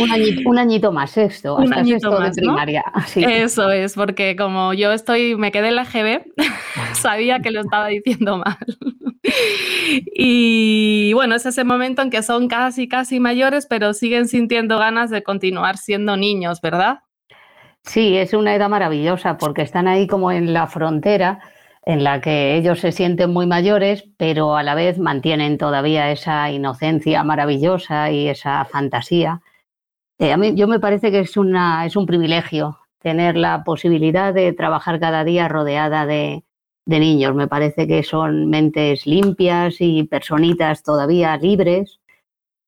[0.00, 2.82] Un, añito, más, esto, un añito más, de primaria.
[3.14, 6.24] Eso es, porque como yo estoy, me quedé en la GB,
[6.94, 8.56] sabía que lo estaba diciendo mal.
[10.12, 15.08] y bueno, es ese momento en que son casi, casi mayores, pero siguen sintiendo ganas
[15.10, 16.98] de continuar siendo niños, ¿verdad?
[17.84, 21.40] Sí, es una edad maravillosa porque están ahí como en la frontera
[21.84, 26.50] en la que ellos se sienten muy mayores, pero a la vez mantienen todavía esa
[26.50, 29.42] inocencia maravillosa y esa fantasía.
[30.18, 34.32] Eh, a mí yo me parece que es, una, es un privilegio tener la posibilidad
[34.32, 36.44] de trabajar cada día rodeada de,
[36.86, 37.34] niños.
[37.34, 42.00] Me parece que son mentes limpias y personitas todavía libres.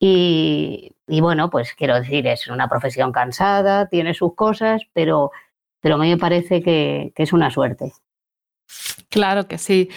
[0.01, 5.31] Y, bueno, pues quiero decir, es una profesión cansada, tiene sus cosas, pero,
[5.81, 7.93] pero a mí me parece que es una suerte.
[9.15, 9.91] Claro que sí.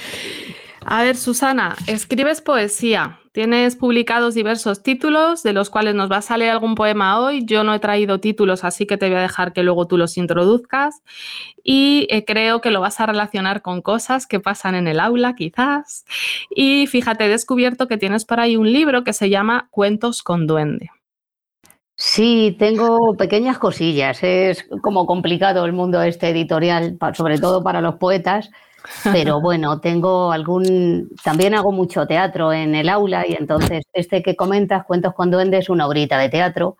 [0.86, 3.20] A ver, Susana, escribes poesía.
[3.32, 7.44] Tienes publicados diversos títulos, de los cuales nos va a salir algún poema hoy.
[7.44, 10.18] Yo no he traído títulos, así que te voy a dejar que luego tú los
[10.18, 11.02] introduzcas.
[11.64, 15.34] Y eh, creo que lo vas a relacionar con cosas que pasan en el aula,
[15.34, 16.06] quizás.
[16.52, 20.46] Y fíjate, he descubierto que tienes por ahí un libro que se llama Cuentos con
[20.46, 20.92] Duende.
[21.96, 24.20] Sí, tengo pequeñas cosillas.
[24.22, 28.52] Es como complicado el mundo este editorial, sobre todo para los poetas
[29.04, 34.36] pero bueno, tengo algún, también hago mucho teatro en el aula y entonces este que
[34.36, 36.78] comentas, Cuentos con Duendes, es una obrita de teatro.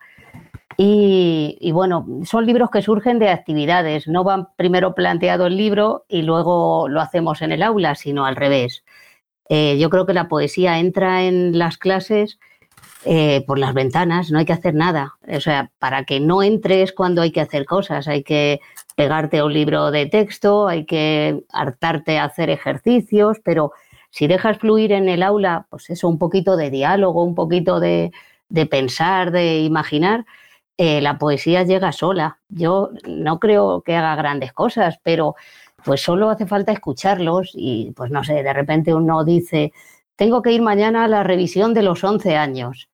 [0.80, 6.22] Y, bueno, son libros que surgen de actividades, no van primero planteado el libro y
[6.22, 8.84] luego lo hacemos en el aula, sino al revés.
[9.48, 12.38] Eh, yo creo que la poesía entra en las clases
[13.04, 15.16] eh, por las ventanas, no hay que hacer nada.
[15.26, 18.60] O sea, para que no entres cuando hay que hacer cosas, hay que
[18.98, 23.70] pegarte un libro de texto, hay que hartarte a hacer ejercicios, pero
[24.10, 28.10] si dejas fluir en el aula, pues eso, un poquito de diálogo, un poquito de,
[28.68, 30.26] pensar, de imaginar,
[30.78, 32.40] eh, la poesía llega sola.
[32.48, 35.36] Yo no creo que haga grandes cosas, pero
[35.84, 39.72] pues solo hace falta escucharlos y pues no sé, de repente uno dice,
[40.16, 42.88] tengo que ir mañana a la revisión de los 11 años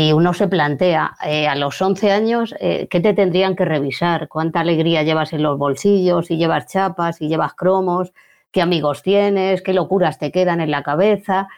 [0.00, 4.28] y uno se plantea, eh, a los 11 años, eh, ¿qué te tendrían que revisar?
[4.28, 6.28] ¿Cuánta alegría llevas en los bolsillos?
[6.28, 8.12] Si llevas chapas, si llevas cromos,
[8.52, 11.48] qué amigos tienes, qué locuras te quedan en la cabeza.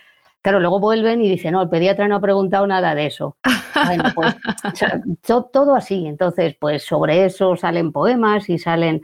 [0.40, 3.37] Claro, luego vuelven y dicen, no, el pediatra no ha preguntado nada de eso.
[3.85, 4.37] Bueno, pues
[5.53, 6.07] todo así.
[6.07, 9.00] Entonces, pues sobre eso salen poemas y salen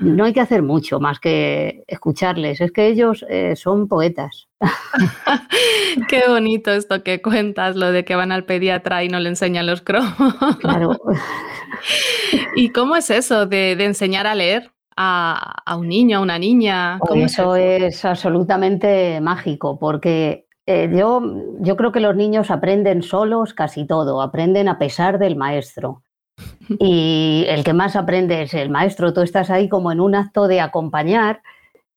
[0.00, 2.60] no hay que hacer mucho más que escucharles.
[2.60, 4.48] Es que ellos eh, son poetas.
[6.08, 9.66] Qué bonito esto que cuentas, lo de que van al pediatra y no le enseñan
[9.66, 10.34] los cromos.
[10.60, 10.98] Claro.
[12.56, 16.98] ¿Y cómo es eso de, enseñar a leer a, un niño, a una niña?
[17.14, 21.20] eso es, absolutamente mágico, porque eh, yo,
[21.60, 26.03] yo creo que los niños aprenden solos casi todo, aprenden a pesar del maestro.
[26.80, 29.12] Y el que más aprende es el maestro.
[29.12, 31.42] Tú estás ahí como en un acto de acompañar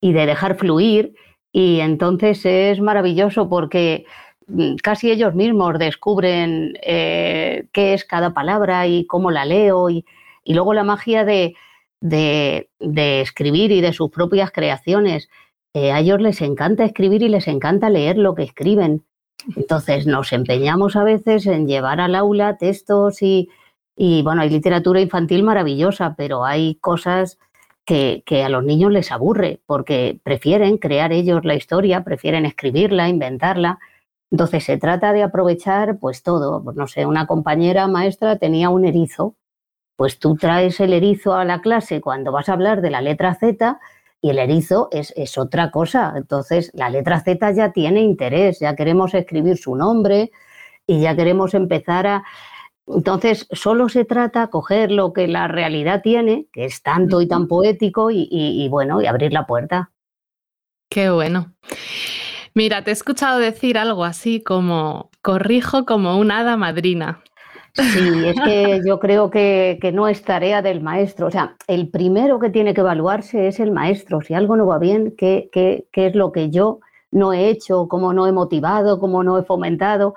[0.02, 1.14] y de dejar fluir.
[1.52, 4.06] Y entonces es maravilloso porque
[4.48, 9.90] mm, casi ellos mismos descubren eh, qué es cada palabra y cómo la leo.
[9.90, 10.06] Y,
[10.46, 11.56] luego la magia de,
[13.22, 15.30] escribir y de sus propias creaciones.
[15.74, 19.04] Eh, a ellos les encanta escribir y les encanta leer lo que escriben.
[19.56, 23.50] Entonces nos empeñamos a veces en llevar al aula textos y,
[24.00, 27.40] y bueno, hay literatura infantil maravillosa, pero hay cosas
[27.84, 33.80] que, a los niños les aburre porque prefieren crear ellos la historia, prefieren escribirla, inventarla.
[34.30, 36.64] Entonces se trata de aprovechar pues todo.
[36.64, 39.36] Pues, no sé, una compañera maestra tenía un erizo.
[39.96, 43.34] Pues tú traes el erizo a la clase cuando vas a hablar de la letra
[43.34, 43.80] Z
[44.22, 46.14] y el erizo es, es otra cosa.
[46.18, 50.30] Entonces la letra Z ya tiene interés, ya queremos escribir su nombre
[50.86, 52.24] y ya queremos empezar a,
[52.88, 57.28] entonces, solo se trata de coger lo que la realidad tiene, que es tanto y
[57.28, 59.92] tan poético, y, bueno, y abrir la puerta.
[60.90, 61.54] Qué bueno.
[62.54, 67.22] Mira, te he escuchado decir algo así como corrijo como una hada madrina.
[67.74, 71.28] Sí, es que yo creo que, no es tarea del maestro.
[71.28, 74.22] O sea, el primero que tiene que evaluarse es el maestro.
[74.22, 76.80] Si algo no va bien, ¿qué, qué es lo que yo
[77.12, 80.16] no he hecho, cómo no he motivado, cómo no he fomentado?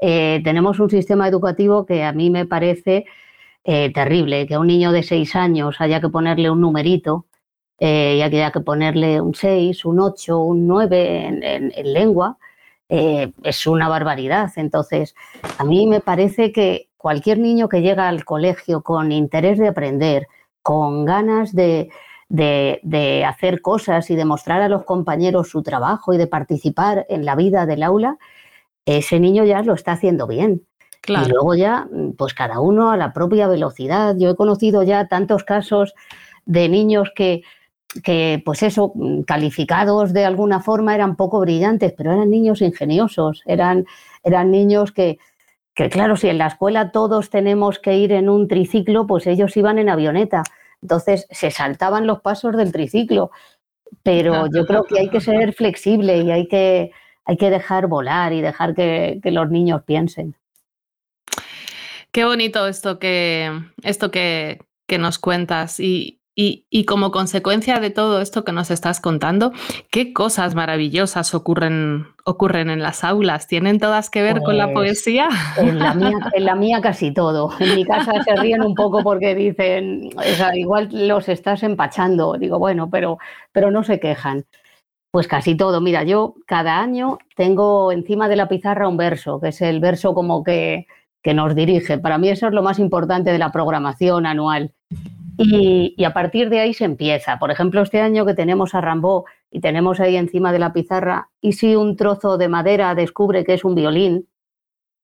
[0.00, 3.06] Eh, tenemos un sistema educativo que a mí me parece
[3.64, 7.26] eh, terrible, que a un niño de seis años haya que ponerle un numerito
[7.78, 12.38] eh, y haya que ponerle un 6, un 8, un 9 en, lengua,
[12.88, 14.52] es una barbaridad.
[14.56, 15.14] Entonces,
[15.58, 20.28] a mí me parece que cualquier niño que llega al colegio con interés de aprender,
[20.62, 21.90] con ganas de,
[22.28, 27.24] de, hacer cosas y de mostrar a los compañeros su trabajo y de participar en
[27.24, 28.18] la vida del aula,
[28.86, 30.66] ese niño ya lo está haciendo bien.
[31.06, 34.16] Y luego ya, pues cada uno a la propia velocidad.
[34.16, 35.94] Yo he conocido ya tantos casos
[36.46, 37.42] de niños que,
[38.02, 38.94] que, pues eso,
[39.26, 43.84] calificados de alguna forma eran poco brillantes, pero eran niños ingeniosos, eran,
[44.22, 45.18] eran niños que,
[45.74, 49.56] que, claro, si en la escuela todos tenemos que ir en un triciclo, pues ellos
[49.58, 50.42] iban en avioneta.
[50.80, 53.30] Entonces se saltaban los pasos del triciclo.
[54.02, 56.90] Pero yo creo que hay que ser flexible y hay que,
[57.24, 60.36] hay que dejar volar y dejar que, los niños piensen.
[62.12, 63.50] Qué bonito esto que,
[63.82, 64.58] esto que,
[64.98, 69.52] nos cuentas y, y, como consecuencia de todo esto que nos estás contando,
[69.90, 73.48] ¿qué cosas maravillosas ocurren, ocurren en las aulas?
[73.48, 75.28] ¿Tienen todas que ver con la pues, poesía?
[75.56, 77.50] En la, mía, en la mía casi todo.
[77.58, 80.10] En mi casa se ríen un poco porque dicen,
[80.54, 82.34] igual los estás empachando.
[82.34, 83.18] Digo, bueno, pero,
[83.50, 84.44] pero no se quejan.
[85.14, 85.80] Pues casi todo.
[85.80, 90.12] Mira, yo cada año tengo encima de la pizarra un verso, que es el verso
[90.12, 90.88] como que,
[91.24, 91.98] nos dirige.
[91.98, 94.74] Para mí eso es lo más importante de la programación anual.
[95.38, 97.38] Y, a partir de ahí se empieza.
[97.38, 101.30] Por ejemplo, este año que tenemos a Rambó y tenemos ahí encima de la pizarra,
[101.40, 104.28] y si un trozo de madera descubre que es un violín,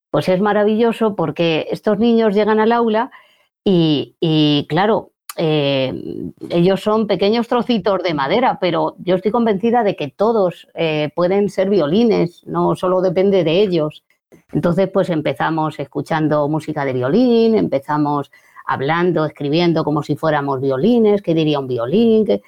[0.09, 3.11] pues es maravilloso porque estos niños llegan al aula
[3.63, 5.93] y claro, eh,
[6.49, 11.49] ellos son pequeños trocitos de madera, pero yo estoy convencida de que todos eh, pueden
[11.49, 14.03] ser violines, no solo depende de ellos.
[14.51, 18.31] Entonces, pues empezamos escuchando música de violín, empezamos
[18.65, 22.41] hablando, escribiendo como si fuéramos violines, qué diría un violín,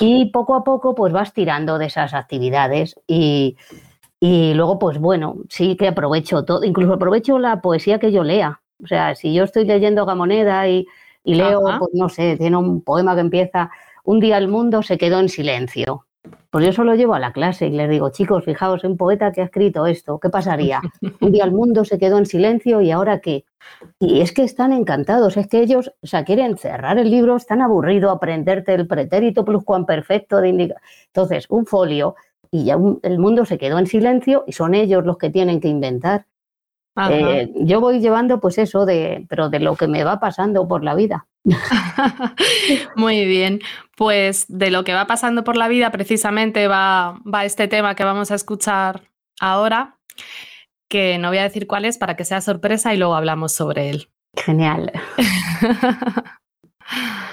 [0.00, 3.56] y poco a poco pues vas tirando de esas actividades y,
[4.20, 8.60] y luego pues bueno, sí que aprovecho todo, incluso aprovecho la poesía que yo lea.
[8.82, 10.86] O sea, si yo estoy leyendo Gamoneda y
[11.24, 13.70] y leo, pues no sé, tiene un poema que empieza,
[14.04, 16.06] un día el mundo se quedó en silencio.
[16.50, 19.40] Pues yo solo llevo a la clase y les digo, chicos, fijaos, un poeta que
[19.40, 20.80] ha escrito esto, ¿qué pasaría?
[21.20, 23.44] Un día el mundo se quedó en silencio y ahora qué.
[23.98, 27.60] Y es que están encantados, es que ellos, o sea, quieren cerrar el libro, están
[27.60, 30.80] aburridos, aprenderte el pretérito pluscuamperfecto de indicar.
[31.06, 32.14] Entonces, un folio
[32.50, 35.68] y ya el mundo se quedó en silencio y son ellos los que tienen que
[35.68, 36.26] inventar.
[36.96, 40.84] Eh, yo voy llevando pues eso de, pero de lo que me va pasando por
[40.84, 41.26] la vida.
[42.96, 43.60] Muy bien,
[43.96, 48.04] pues de lo que va pasando por la vida precisamente va, va este tema que
[48.04, 49.02] vamos a escuchar
[49.40, 49.98] ahora,
[50.88, 53.90] que no voy a decir cuál es para que sea sorpresa y luego hablamos sobre
[53.90, 54.08] él.
[54.36, 54.92] Genial.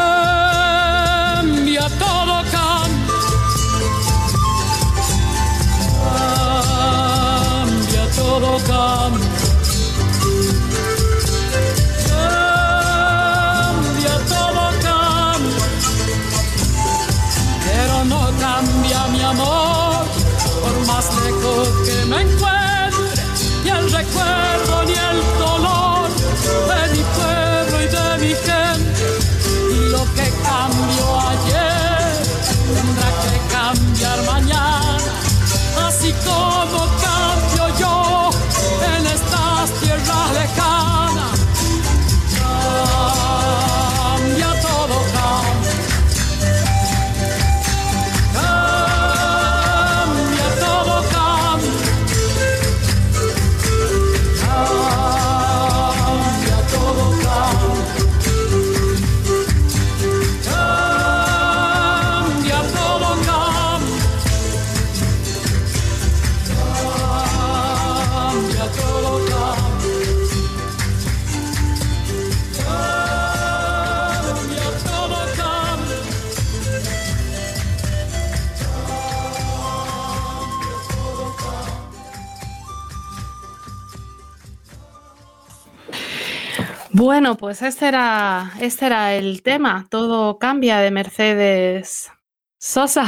[87.11, 89.85] Bueno, pues este era, este era el tema.
[89.89, 92.09] Todo cambia de Mercedes
[92.57, 93.03] Sosa.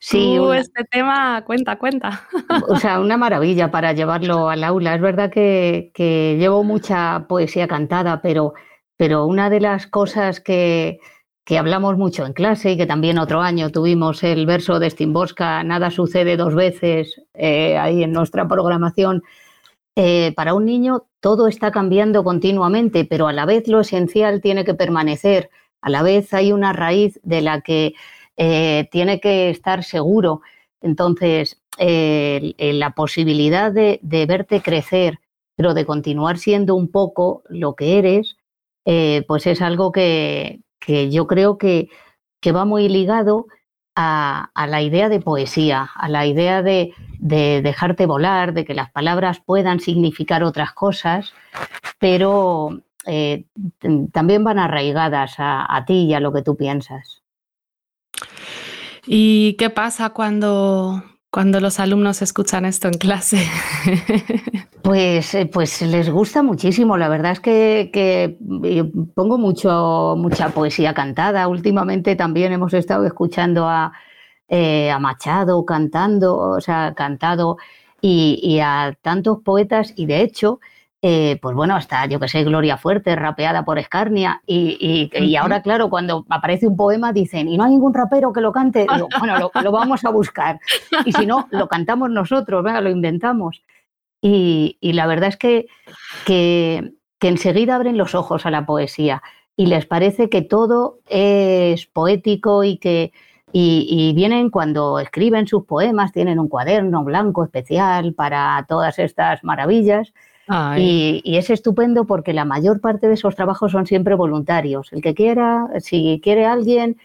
[0.00, 2.26] Sí, Tú una- este tema, cuenta, cuenta.
[2.68, 4.96] O sea, una maravilla para llevarlo al aula.
[4.96, 8.54] Es verdad que, que llevo mucha poesía cantada, pero,
[8.96, 10.98] pero una de las cosas que,
[11.44, 15.62] que hablamos mucho en clase y que también otro año tuvimos el verso de Stimbosca,
[15.62, 19.22] Nada sucede dos veces, eh, ahí en nuestra programación.
[20.00, 24.64] Eh, para un niño todo está cambiando continuamente, pero a la vez lo esencial tiene
[24.64, 25.50] que permanecer.
[25.80, 27.94] A la vez hay una raíz de la que
[28.36, 30.40] eh, tiene que estar seguro.
[30.80, 35.18] Entonces, la posibilidad de, verte crecer,
[35.56, 38.36] pero de continuar siendo un poco lo que eres,
[38.84, 40.60] eh, pues es algo que,
[41.10, 41.88] yo creo que
[42.54, 43.48] va muy ligado
[44.00, 48.92] a, la idea de poesía, a la idea de, de dejarte volar, de que las
[48.92, 51.34] palabras puedan significar otras cosas,
[51.98, 53.46] pero eh,
[54.12, 57.22] también van arraigadas a ti y a lo que tú piensas.
[59.04, 63.46] ¿Y qué pasa cuando, cuando los alumnos escuchan esto en clase?
[64.80, 66.96] Pues, eh, pues les gusta muchísimo.
[66.96, 71.46] La verdad es que, eh, pongo mucho, mucha poesía cantada.
[71.46, 73.92] Últimamente también hemos estado escuchando a,
[74.48, 77.58] eh, a Machado cantando, o sea, cantado,
[78.00, 80.58] y, y a tantos poetas, y de hecho,
[81.02, 85.36] eh, pues bueno, hasta yo que sé, Gloria Fuerte, rapeada por Escarnia, y, y- y
[85.36, 88.86] ahora, claro, cuando aparece un poema dicen, y no hay ningún rapero que lo cante,
[88.92, 90.58] Digo, bueno, lo, lo vamos a buscar.
[91.04, 93.62] Y si no, lo cantamos nosotros, venga, lo inventamos.
[94.20, 95.66] Y, y la verdad es que,
[96.26, 99.22] que, que enseguida abren los ojos a la poesía
[99.56, 103.12] y les parece que todo es poético y que
[103.52, 109.42] y, y vienen cuando escriben sus poemas, tienen un cuaderno blanco especial para todas estas
[109.42, 110.12] maravillas.
[110.78, 114.92] Y, y es estupendo porque la mayor parte de esos trabajos son siempre voluntarios.
[114.92, 116.96] El que quiera, si quiere alguien,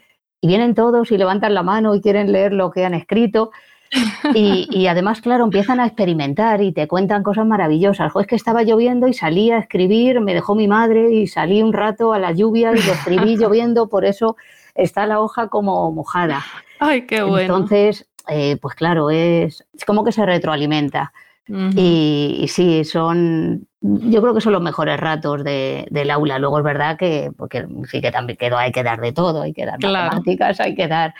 [0.44, 3.50] y vienen todos y levantan la mano y quieren leer lo que han escrito.
[4.34, 8.10] Y, y además, claro, empiezan a experimentar y te cuentan cosas maravillosas.
[8.10, 11.62] Jo, es que estaba lloviendo y salí a escribir, me dejó mi madre y salí
[11.62, 14.36] un rato a la lluvia y lo escribí lloviendo, por eso
[14.74, 16.42] está la hoja como mojada.
[16.80, 17.40] Ay, qué bueno.
[17.40, 21.12] Entonces, eh, pues claro, es, es como que se retroalimenta.
[21.46, 26.38] Y, y sí, son, yo creo que son los mejores ratos de- del aula.
[26.38, 29.52] Luego es verdad que, porque sí que también quedó, hay que dar de todo, hay
[29.52, 30.10] que dar Claro.
[30.10, 31.14] matemáticas, hay que dar,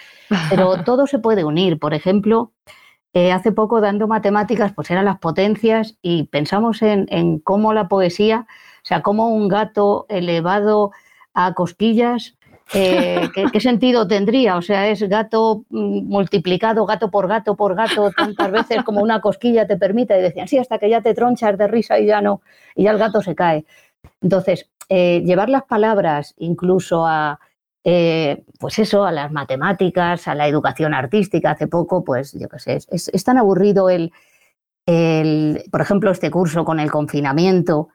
[0.49, 1.79] pero todo se puede unir.
[1.79, 2.53] Por ejemplo,
[3.13, 7.89] eh, hace poco dando matemáticas, pues eran las potencias y pensamos en, en cómo la
[7.89, 10.91] poesía, o sea, cómo un gato elevado
[11.35, 12.37] a cosquillas,
[12.73, 14.57] eh, ¿qué, sentido tendría?
[14.57, 19.21] O sea, es gato mm, multiplicado, gato por gato por gato, tantas veces como una
[19.21, 20.19] cosquilla te permite.
[20.19, 22.41] Y decían, sí, hasta que ya te tronchas de risa y ya no,
[22.75, 23.65] y ya el gato se cae.
[24.23, 27.39] Entonces, eh, llevar las palabras incluso a,
[27.85, 31.51] eh, pues eso, a las matemáticas, a la educación artística.
[31.51, 34.11] Hace poco, pues yo qué sé, es, tan aburrido el,
[35.71, 37.89] por ejemplo, este curso con el confinamiento,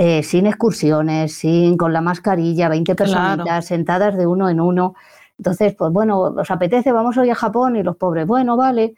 [0.00, 3.62] eh, sin excursiones, sin con la mascarilla, 20 personitas Claro.
[3.62, 4.94] sentadas de uno en uno.
[5.38, 6.92] Entonces, pues bueno, ¿os apetece?
[6.92, 8.94] Vamos hoy a Japón y los pobres, bueno, vale.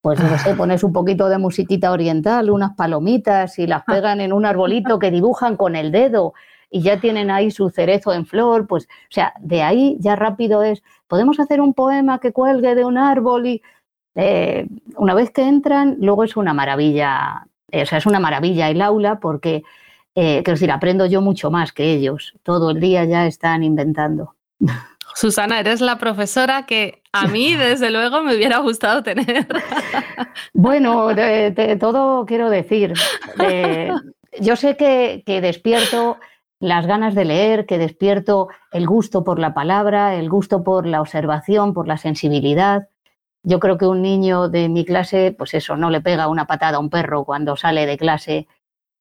[0.00, 4.46] Pues sé, pones un poquito de musiquita oriental, unas palomitas y las pegan en un
[4.46, 6.34] arbolito que dibujan con el dedo
[6.70, 10.62] y ya tienen ahí su cerezo en flor, pues, o sea, de ahí ya rápido
[10.62, 13.62] es, podemos hacer un poema que cuelgue de un árbol y
[14.14, 18.70] eh, una vez que entran, luego es una maravilla, eh, o sea, es una maravilla
[18.70, 19.64] el aula porque,
[20.14, 24.34] eh, quiero decir, aprendo yo mucho más que ellos, todo el día ya están inventando.
[25.14, 29.46] Susana, eres la profesora que a mí, desde luego, me hubiera gustado tener.
[30.52, 32.94] Bueno, de, todo quiero decir.
[34.40, 36.18] yo sé que, que, despierto
[36.58, 41.00] las ganas de leer, que despierto el gusto por la palabra, el gusto por la
[41.00, 42.88] observación, por la sensibilidad.
[43.42, 46.78] Yo creo que un niño de mi clase, pues eso, no le pega una patada
[46.78, 48.48] a un perro cuando sale de clase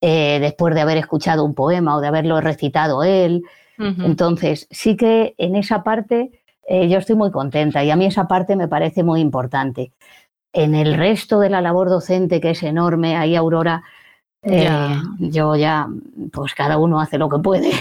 [0.06, 3.46] eh, después de haber escuchado un poema o de haberlo recitado él.
[3.78, 8.28] Entonces, sí que en esa parte eh, yo estoy muy contenta y a mí esa
[8.28, 9.94] parte me parece muy importante.
[10.52, 13.84] En el resto de la labor docente, que es enorme, ahí Aurora,
[14.42, 14.70] eh,
[15.20, 15.88] yo ya,
[16.34, 17.72] pues cada uno hace lo que puede.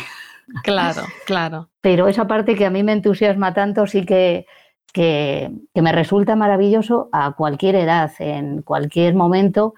[0.63, 1.71] Claro, claro.
[1.81, 4.47] Pero esa parte que a mí me entusiasma tanto sí que,
[4.93, 9.75] que, que, me resulta maravilloso a cualquier edad, en cualquier momento,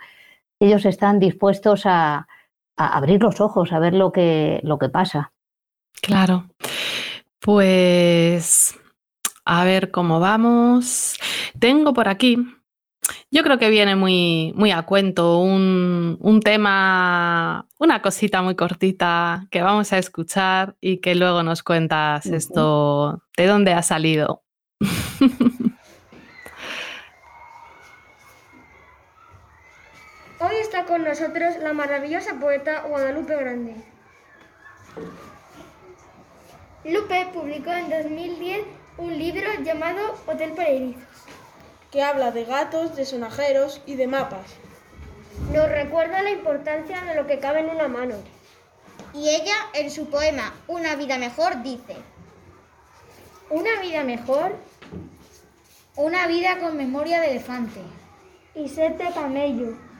[0.60, 2.26] ellos están dispuestos a,
[2.76, 5.32] a abrir los ojos, a ver lo que, lo que pasa.
[6.02, 6.48] Claro.
[7.40, 8.78] Pues
[9.44, 11.16] a ver cómo vamos.
[11.58, 12.38] Tengo por aquí,
[13.30, 19.46] yo creo que viene muy, muy a cuento, un, un tema, una cosita muy cortita
[19.50, 24.42] que vamos a escuchar y que luego nos cuentas esto, de dónde ha salido.
[30.40, 33.76] Hoy está con nosotros la maravillosa poeta Guadalupe Grande.
[36.84, 38.64] Lupe publicó en 2010
[38.98, 40.70] un libro llamado Hotel para
[41.92, 44.56] que habla de gatos, de sonajeros y de mapas.
[45.52, 48.16] Nos recuerda la importancia de lo que cabe en una mano.
[49.12, 51.94] Y ella, en su poema Una vida mejor, dice,
[53.50, 54.56] ¿Una vida mejor?
[55.94, 57.80] Una vida con memoria de elefante.
[58.56, 59.93] Y sed de camello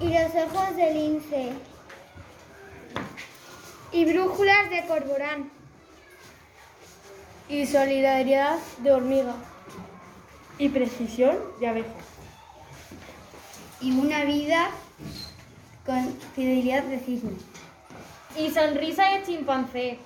[0.00, 1.52] y los ojos de lince.
[3.90, 5.50] Y brújulas de corborán
[7.48, 9.34] y solidaridad de hormiga.
[10.58, 11.88] Y precisión de abeja.
[13.80, 14.70] Y una vida
[15.86, 17.32] con fidelidad de cisne.
[18.36, 19.98] Y sonrisa de chimpancé.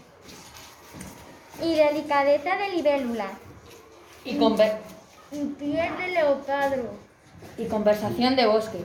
[1.61, 3.31] Y delicadeza de libélula.
[4.25, 6.95] Y, y piel de leopardo.
[7.59, 8.85] y conversación de bosque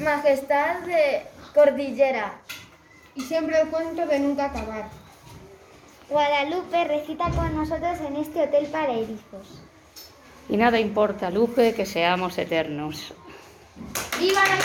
[0.00, 1.22] Majestad de
[1.54, 2.32] cordillera.
[3.14, 4.88] Y siempre el cuento de nunca acabar.
[6.08, 9.62] Guadalupe recita con nosotros en este hotel para erizos.
[10.48, 13.14] Y nada importa, Lupe, que seamos eternos.
[14.18, 14.56] ¡Viva la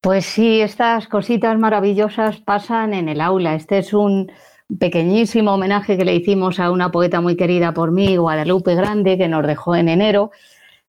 [0.00, 3.56] Pues sí, estas cositas maravillosas pasan en el aula.
[3.56, 4.30] Este es un,
[4.78, 9.28] pequeñísimo homenaje que le hicimos a una poeta muy querida por mí, Guadalupe Grande, que
[9.28, 10.30] nos dejó en enero.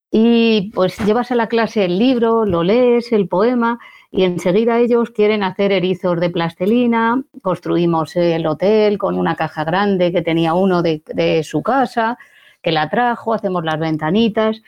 [0.10, 5.12] Y pues llevas a la clase el libro, lo lees, el poema, y enseguida ellos
[5.12, 7.22] quieren hacer erizos de plastelina.
[7.42, 12.18] Construimos el hotel con una caja grande que tenía uno de, su casa,
[12.62, 14.62] que la trajo, hacemos las ventanitas.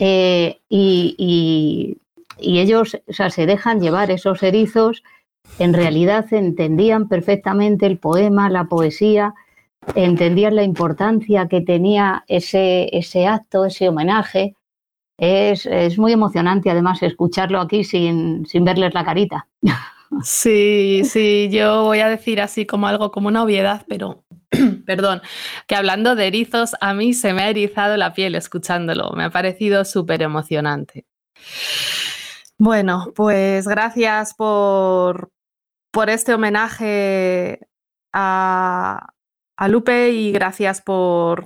[0.00, 1.96] Eh, y,
[2.38, 5.04] ellos se dejan llevar esos erizos
[5.58, 9.34] en realidad entendían perfectamente el poema, la poesía,
[9.94, 14.56] entendían la importancia que tenía ese, ese acto, ese homenaje.
[15.18, 15.68] Es,
[15.98, 19.46] muy emocionante además escucharlo aquí sin, sin verles la carita.
[20.22, 24.24] Sí, sí, yo voy a decir así como algo como una obviedad, pero
[24.86, 25.22] perdón,
[25.66, 29.30] que hablando de erizos, a mí se me ha erizado la piel escuchándolo, me ha
[29.30, 31.06] parecido súper emocionante.
[32.64, 35.32] Bueno, pues gracias por,
[35.90, 37.58] por este homenaje
[38.12, 39.08] a,
[39.66, 41.42] Lupe y gracias por,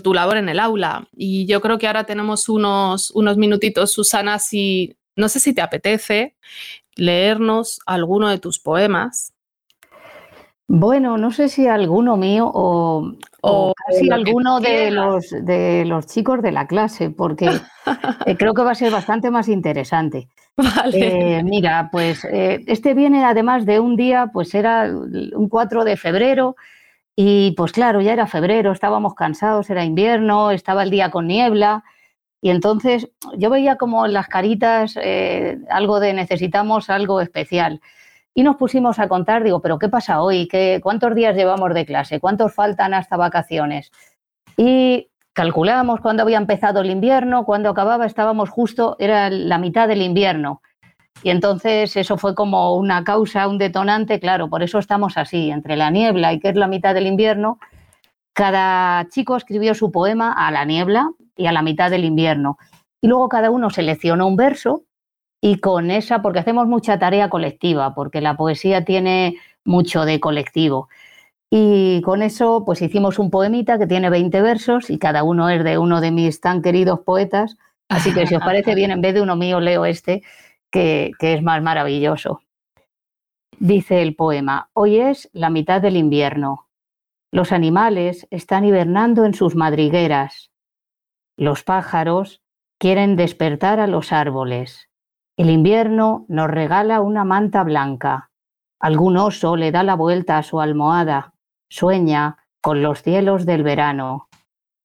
[0.00, 1.08] tu labor en el aula.
[1.12, 5.60] Y yo creo que ahora tenemos unos, unos minutitos, Susana, si no sé si te
[5.60, 6.36] apetece
[6.94, 9.33] leernos alguno de tus poemas.
[10.66, 13.12] Bueno, no sé si alguno mío o,
[13.86, 17.50] casi alguno de los, de los chicos de la clase, porque
[18.26, 20.28] eh, creo que va a ser bastante más interesante.
[20.56, 21.38] Vale.
[21.38, 25.98] Eh, mira, pues eh, este viene además de un día, pues era un 4 de
[25.98, 26.56] febrero,
[27.14, 31.84] y pues claro, ya era febrero, estábamos cansados, era invierno, estaba el día con niebla,
[32.40, 34.98] y entonces yo veía como en las caritas
[35.70, 37.80] algo de necesitamos algo especial.
[38.34, 40.48] Y nos pusimos a contar, digo, pero ¿qué pasa hoy?
[40.48, 42.18] ¿Qué, ¿Cuántos días llevamos de clase?
[42.18, 43.92] ¿Cuántos faltan hasta vacaciones?
[44.56, 50.02] Y calculamos cuándo había empezado el invierno, cuándo acababa, estábamos justo, era la mitad del
[50.02, 50.62] invierno.
[51.22, 55.76] Y entonces eso fue como una causa, un detonante, claro, por eso estamos así, entre
[55.76, 57.58] la niebla y que es la mitad del invierno.
[58.32, 62.58] Cada chico escribió su poema a la niebla y a la mitad del invierno.
[63.00, 64.82] Y luego cada uno seleccionó un verso
[65.46, 70.88] y con esa, porque hacemos mucha tarea colectiva, porque la poesía tiene mucho de colectivo.
[71.50, 75.62] Y con eso, pues hicimos un poemita que tiene 20 versos y cada uno es
[75.62, 77.58] de uno de mis tan queridos poetas.
[77.90, 80.22] Así que si os parece bien, en vez de uno mío, leo este,
[80.70, 82.40] que, que es más maravilloso.
[83.58, 86.68] Dice el poema, hoy es la mitad del invierno.
[87.30, 90.50] Los animales están hibernando en sus madrigueras.
[91.36, 92.40] Los pájaros
[92.78, 94.88] quieren despertar a los árboles.
[95.36, 98.30] El invierno nos regala una manta blanca.
[98.80, 101.34] Algún oso le da la vuelta a su almohada.
[101.68, 104.28] Sueña con los cielos del verano,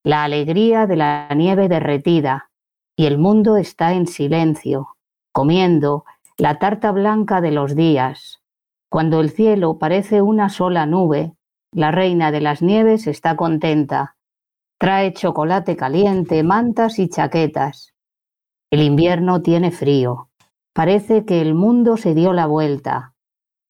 [0.03, 2.49] la alegría de la nieve derretida,
[2.97, 4.95] y el mundo está en silencio,
[5.31, 6.03] comiendo
[6.37, 8.41] la tarta blanca de los días.
[8.89, 11.33] Cuando el cielo parece una sola nube,
[11.71, 14.15] la reina de las nieves está contenta.
[14.79, 17.93] Trae chocolate caliente, mantas y chaquetas.
[18.71, 20.28] El invierno tiene frío.
[20.79, 23.13] Parece que el mundo se dio la vuelta.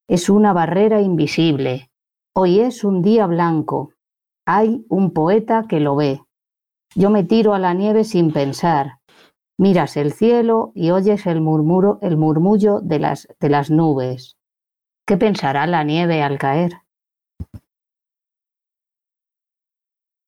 [0.08, 1.90] Es una barrera invisible.
[2.36, 3.94] Hoy es un día blanco.
[4.46, 6.22] Hay un poeta que lo ve.
[6.94, 9.00] Yo me tiro a la nieve sin pensar.
[9.58, 14.38] Miras el cielo y oyes el, murmuro, el murmullo de las, de las nubes.
[15.08, 16.74] ¿Qué pensará la nieve al caer?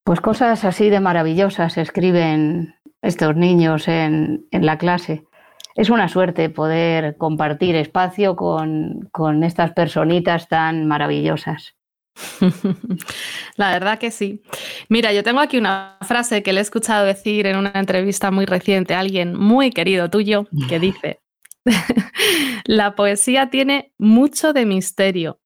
[0.03, 2.73] Pues cosas así de maravillosas escriben
[3.03, 5.27] estos niños en, en la clase.
[5.75, 11.75] Es una suerte poder compartir espacio con, con estas personitas tan maravillosas.
[13.55, 14.41] La verdad que sí.
[14.89, 18.45] Mira, yo tengo aquí una frase que le he escuchado decir en una entrevista muy
[18.45, 21.21] reciente a alguien muy querido tuyo que dice,
[22.65, 25.39] la poesía tiene mucho de misterio,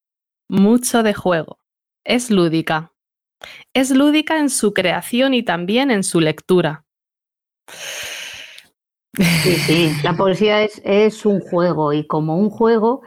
[0.49, 1.59] mucho de juego.
[2.03, 2.93] Es lúdica.
[3.73, 6.85] Es lúdica en su creación y también en su lectura.
[9.17, 13.01] Sí, sí, la poesía es, es un juego y como un juego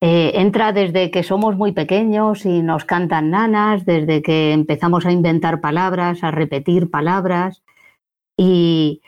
[0.00, 5.12] eh, entra desde que somos muy pequeños y nos cantan nanas, desde que empezamos a
[5.12, 7.62] inventar palabras, a repetir palabras.
[8.36, 9.02] Y,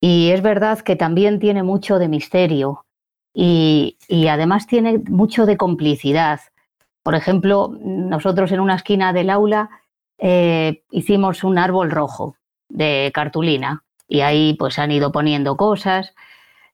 [0.00, 2.84] y es verdad que también tiene mucho de misterio
[3.34, 3.96] y,
[4.28, 6.40] además tiene mucho de complicidad.
[7.04, 9.70] Por ejemplo, nosotros en una esquina del aula
[10.18, 12.36] eh, hicimos un árbol rojo
[12.68, 16.14] de cartulina y ahí pues han ido poniendo cosas.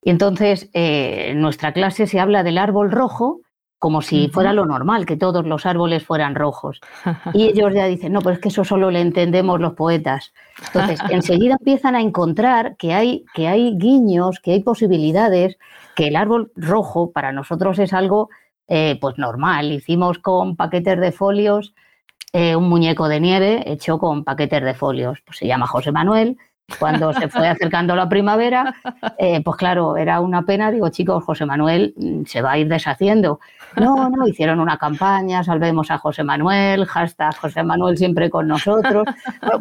[0.02, 3.42] Y entonces eh, en nuestra clase se habla del árbol rojo
[3.78, 6.80] como si fuera lo normal, que todos los árboles fueran rojos.
[7.32, 10.32] Y ellos ya dicen, no, pues es que eso solo le entendemos los poetas.
[10.66, 15.58] Entonces, enseguida empiezan a encontrar que hay, que hay guiños, que hay posibilidades,
[15.94, 18.30] que el árbol rojo para nosotros es algo
[18.66, 19.70] eh, pues normal.
[19.70, 21.72] Hicimos con paquetes de folios
[22.32, 25.20] eh, un muñeco de nieve hecho con paquetes de folios.
[25.24, 26.36] Pues se llama José Manuel
[26.78, 28.74] cuando se fue acercando la primavera,
[29.18, 32.68] eh, pues claro, era una pena, digo, chicos, José Manuel mm, se va a ir
[32.68, 33.40] deshaciendo.
[33.76, 39.06] No, no, hicieron una campaña, salvemos a José Manuel, hashtag José Manuel siempre con nosotros.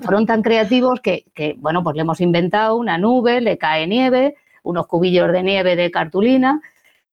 [0.01, 4.35] fueron tan creativos que, que, bueno, pues le hemos inventado una nube, le cae nieve,
[4.63, 6.61] unos cubillos de nieve de cartulina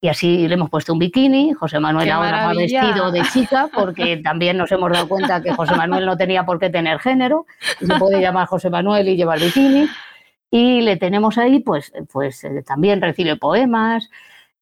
[0.05, 1.55] y así le hemos puesto un bikini.
[1.55, 5.74] José Manuel ahora va vestido de chica porque también nos hemos dado cuenta que José
[5.76, 7.46] Manuel no tenía por qué tener género.
[7.78, 9.88] Se puede llamar José Manuel y llevar bikini.
[10.50, 14.11] Y le tenemos ahí, pues, pues eh, también recibe poemas.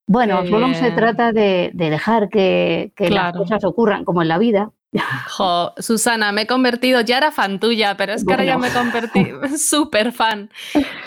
[0.07, 4.71] Bueno, solo se trata de, dejar que, las cosas ocurran como en la vida.
[5.37, 8.69] Jo, Susana, me he convertido, ya era fan tuya, pero es que ahora ya me
[8.69, 10.51] he convertido súper fan.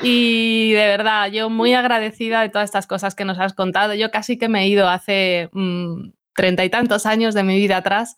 [0.02, 3.94] Y de verdad, yo muy agradecida de todas estas cosas que nos has contado.
[3.94, 7.78] Yo casi que me he ido hace mm, treinta y tantos años de mi vida
[7.78, 8.18] atrás.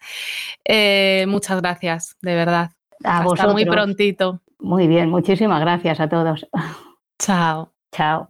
[0.66, 2.72] Eh, muchas gracias, de verdad.
[3.04, 4.42] A Hasta muy prontito.
[4.60, 6.48] Muy bien, muchísimas gracias a todos.
[7.20, 7.74] Chao.
[7.92, 8.30] Chao.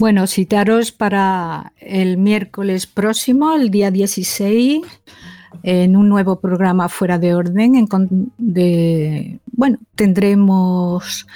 [0.00, 4.80] Bueno, citaros para el miércoles próximo, el día 16,
[5.62, 7.86] en un nuevo programa fuera de orden.
[8.38, 11.26] de, bueno, tendremos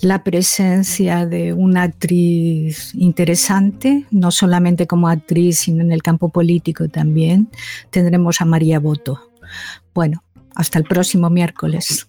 [0.00, 6.88] la presencia de una actriz interesante, no solamente como actriz, sino en el campo político
[6.88, 7.50] también.
[7.90, 9.32] Tendremos a María Boto.
[9.92, 12.08] Bueno, hasta el próximo miércoles.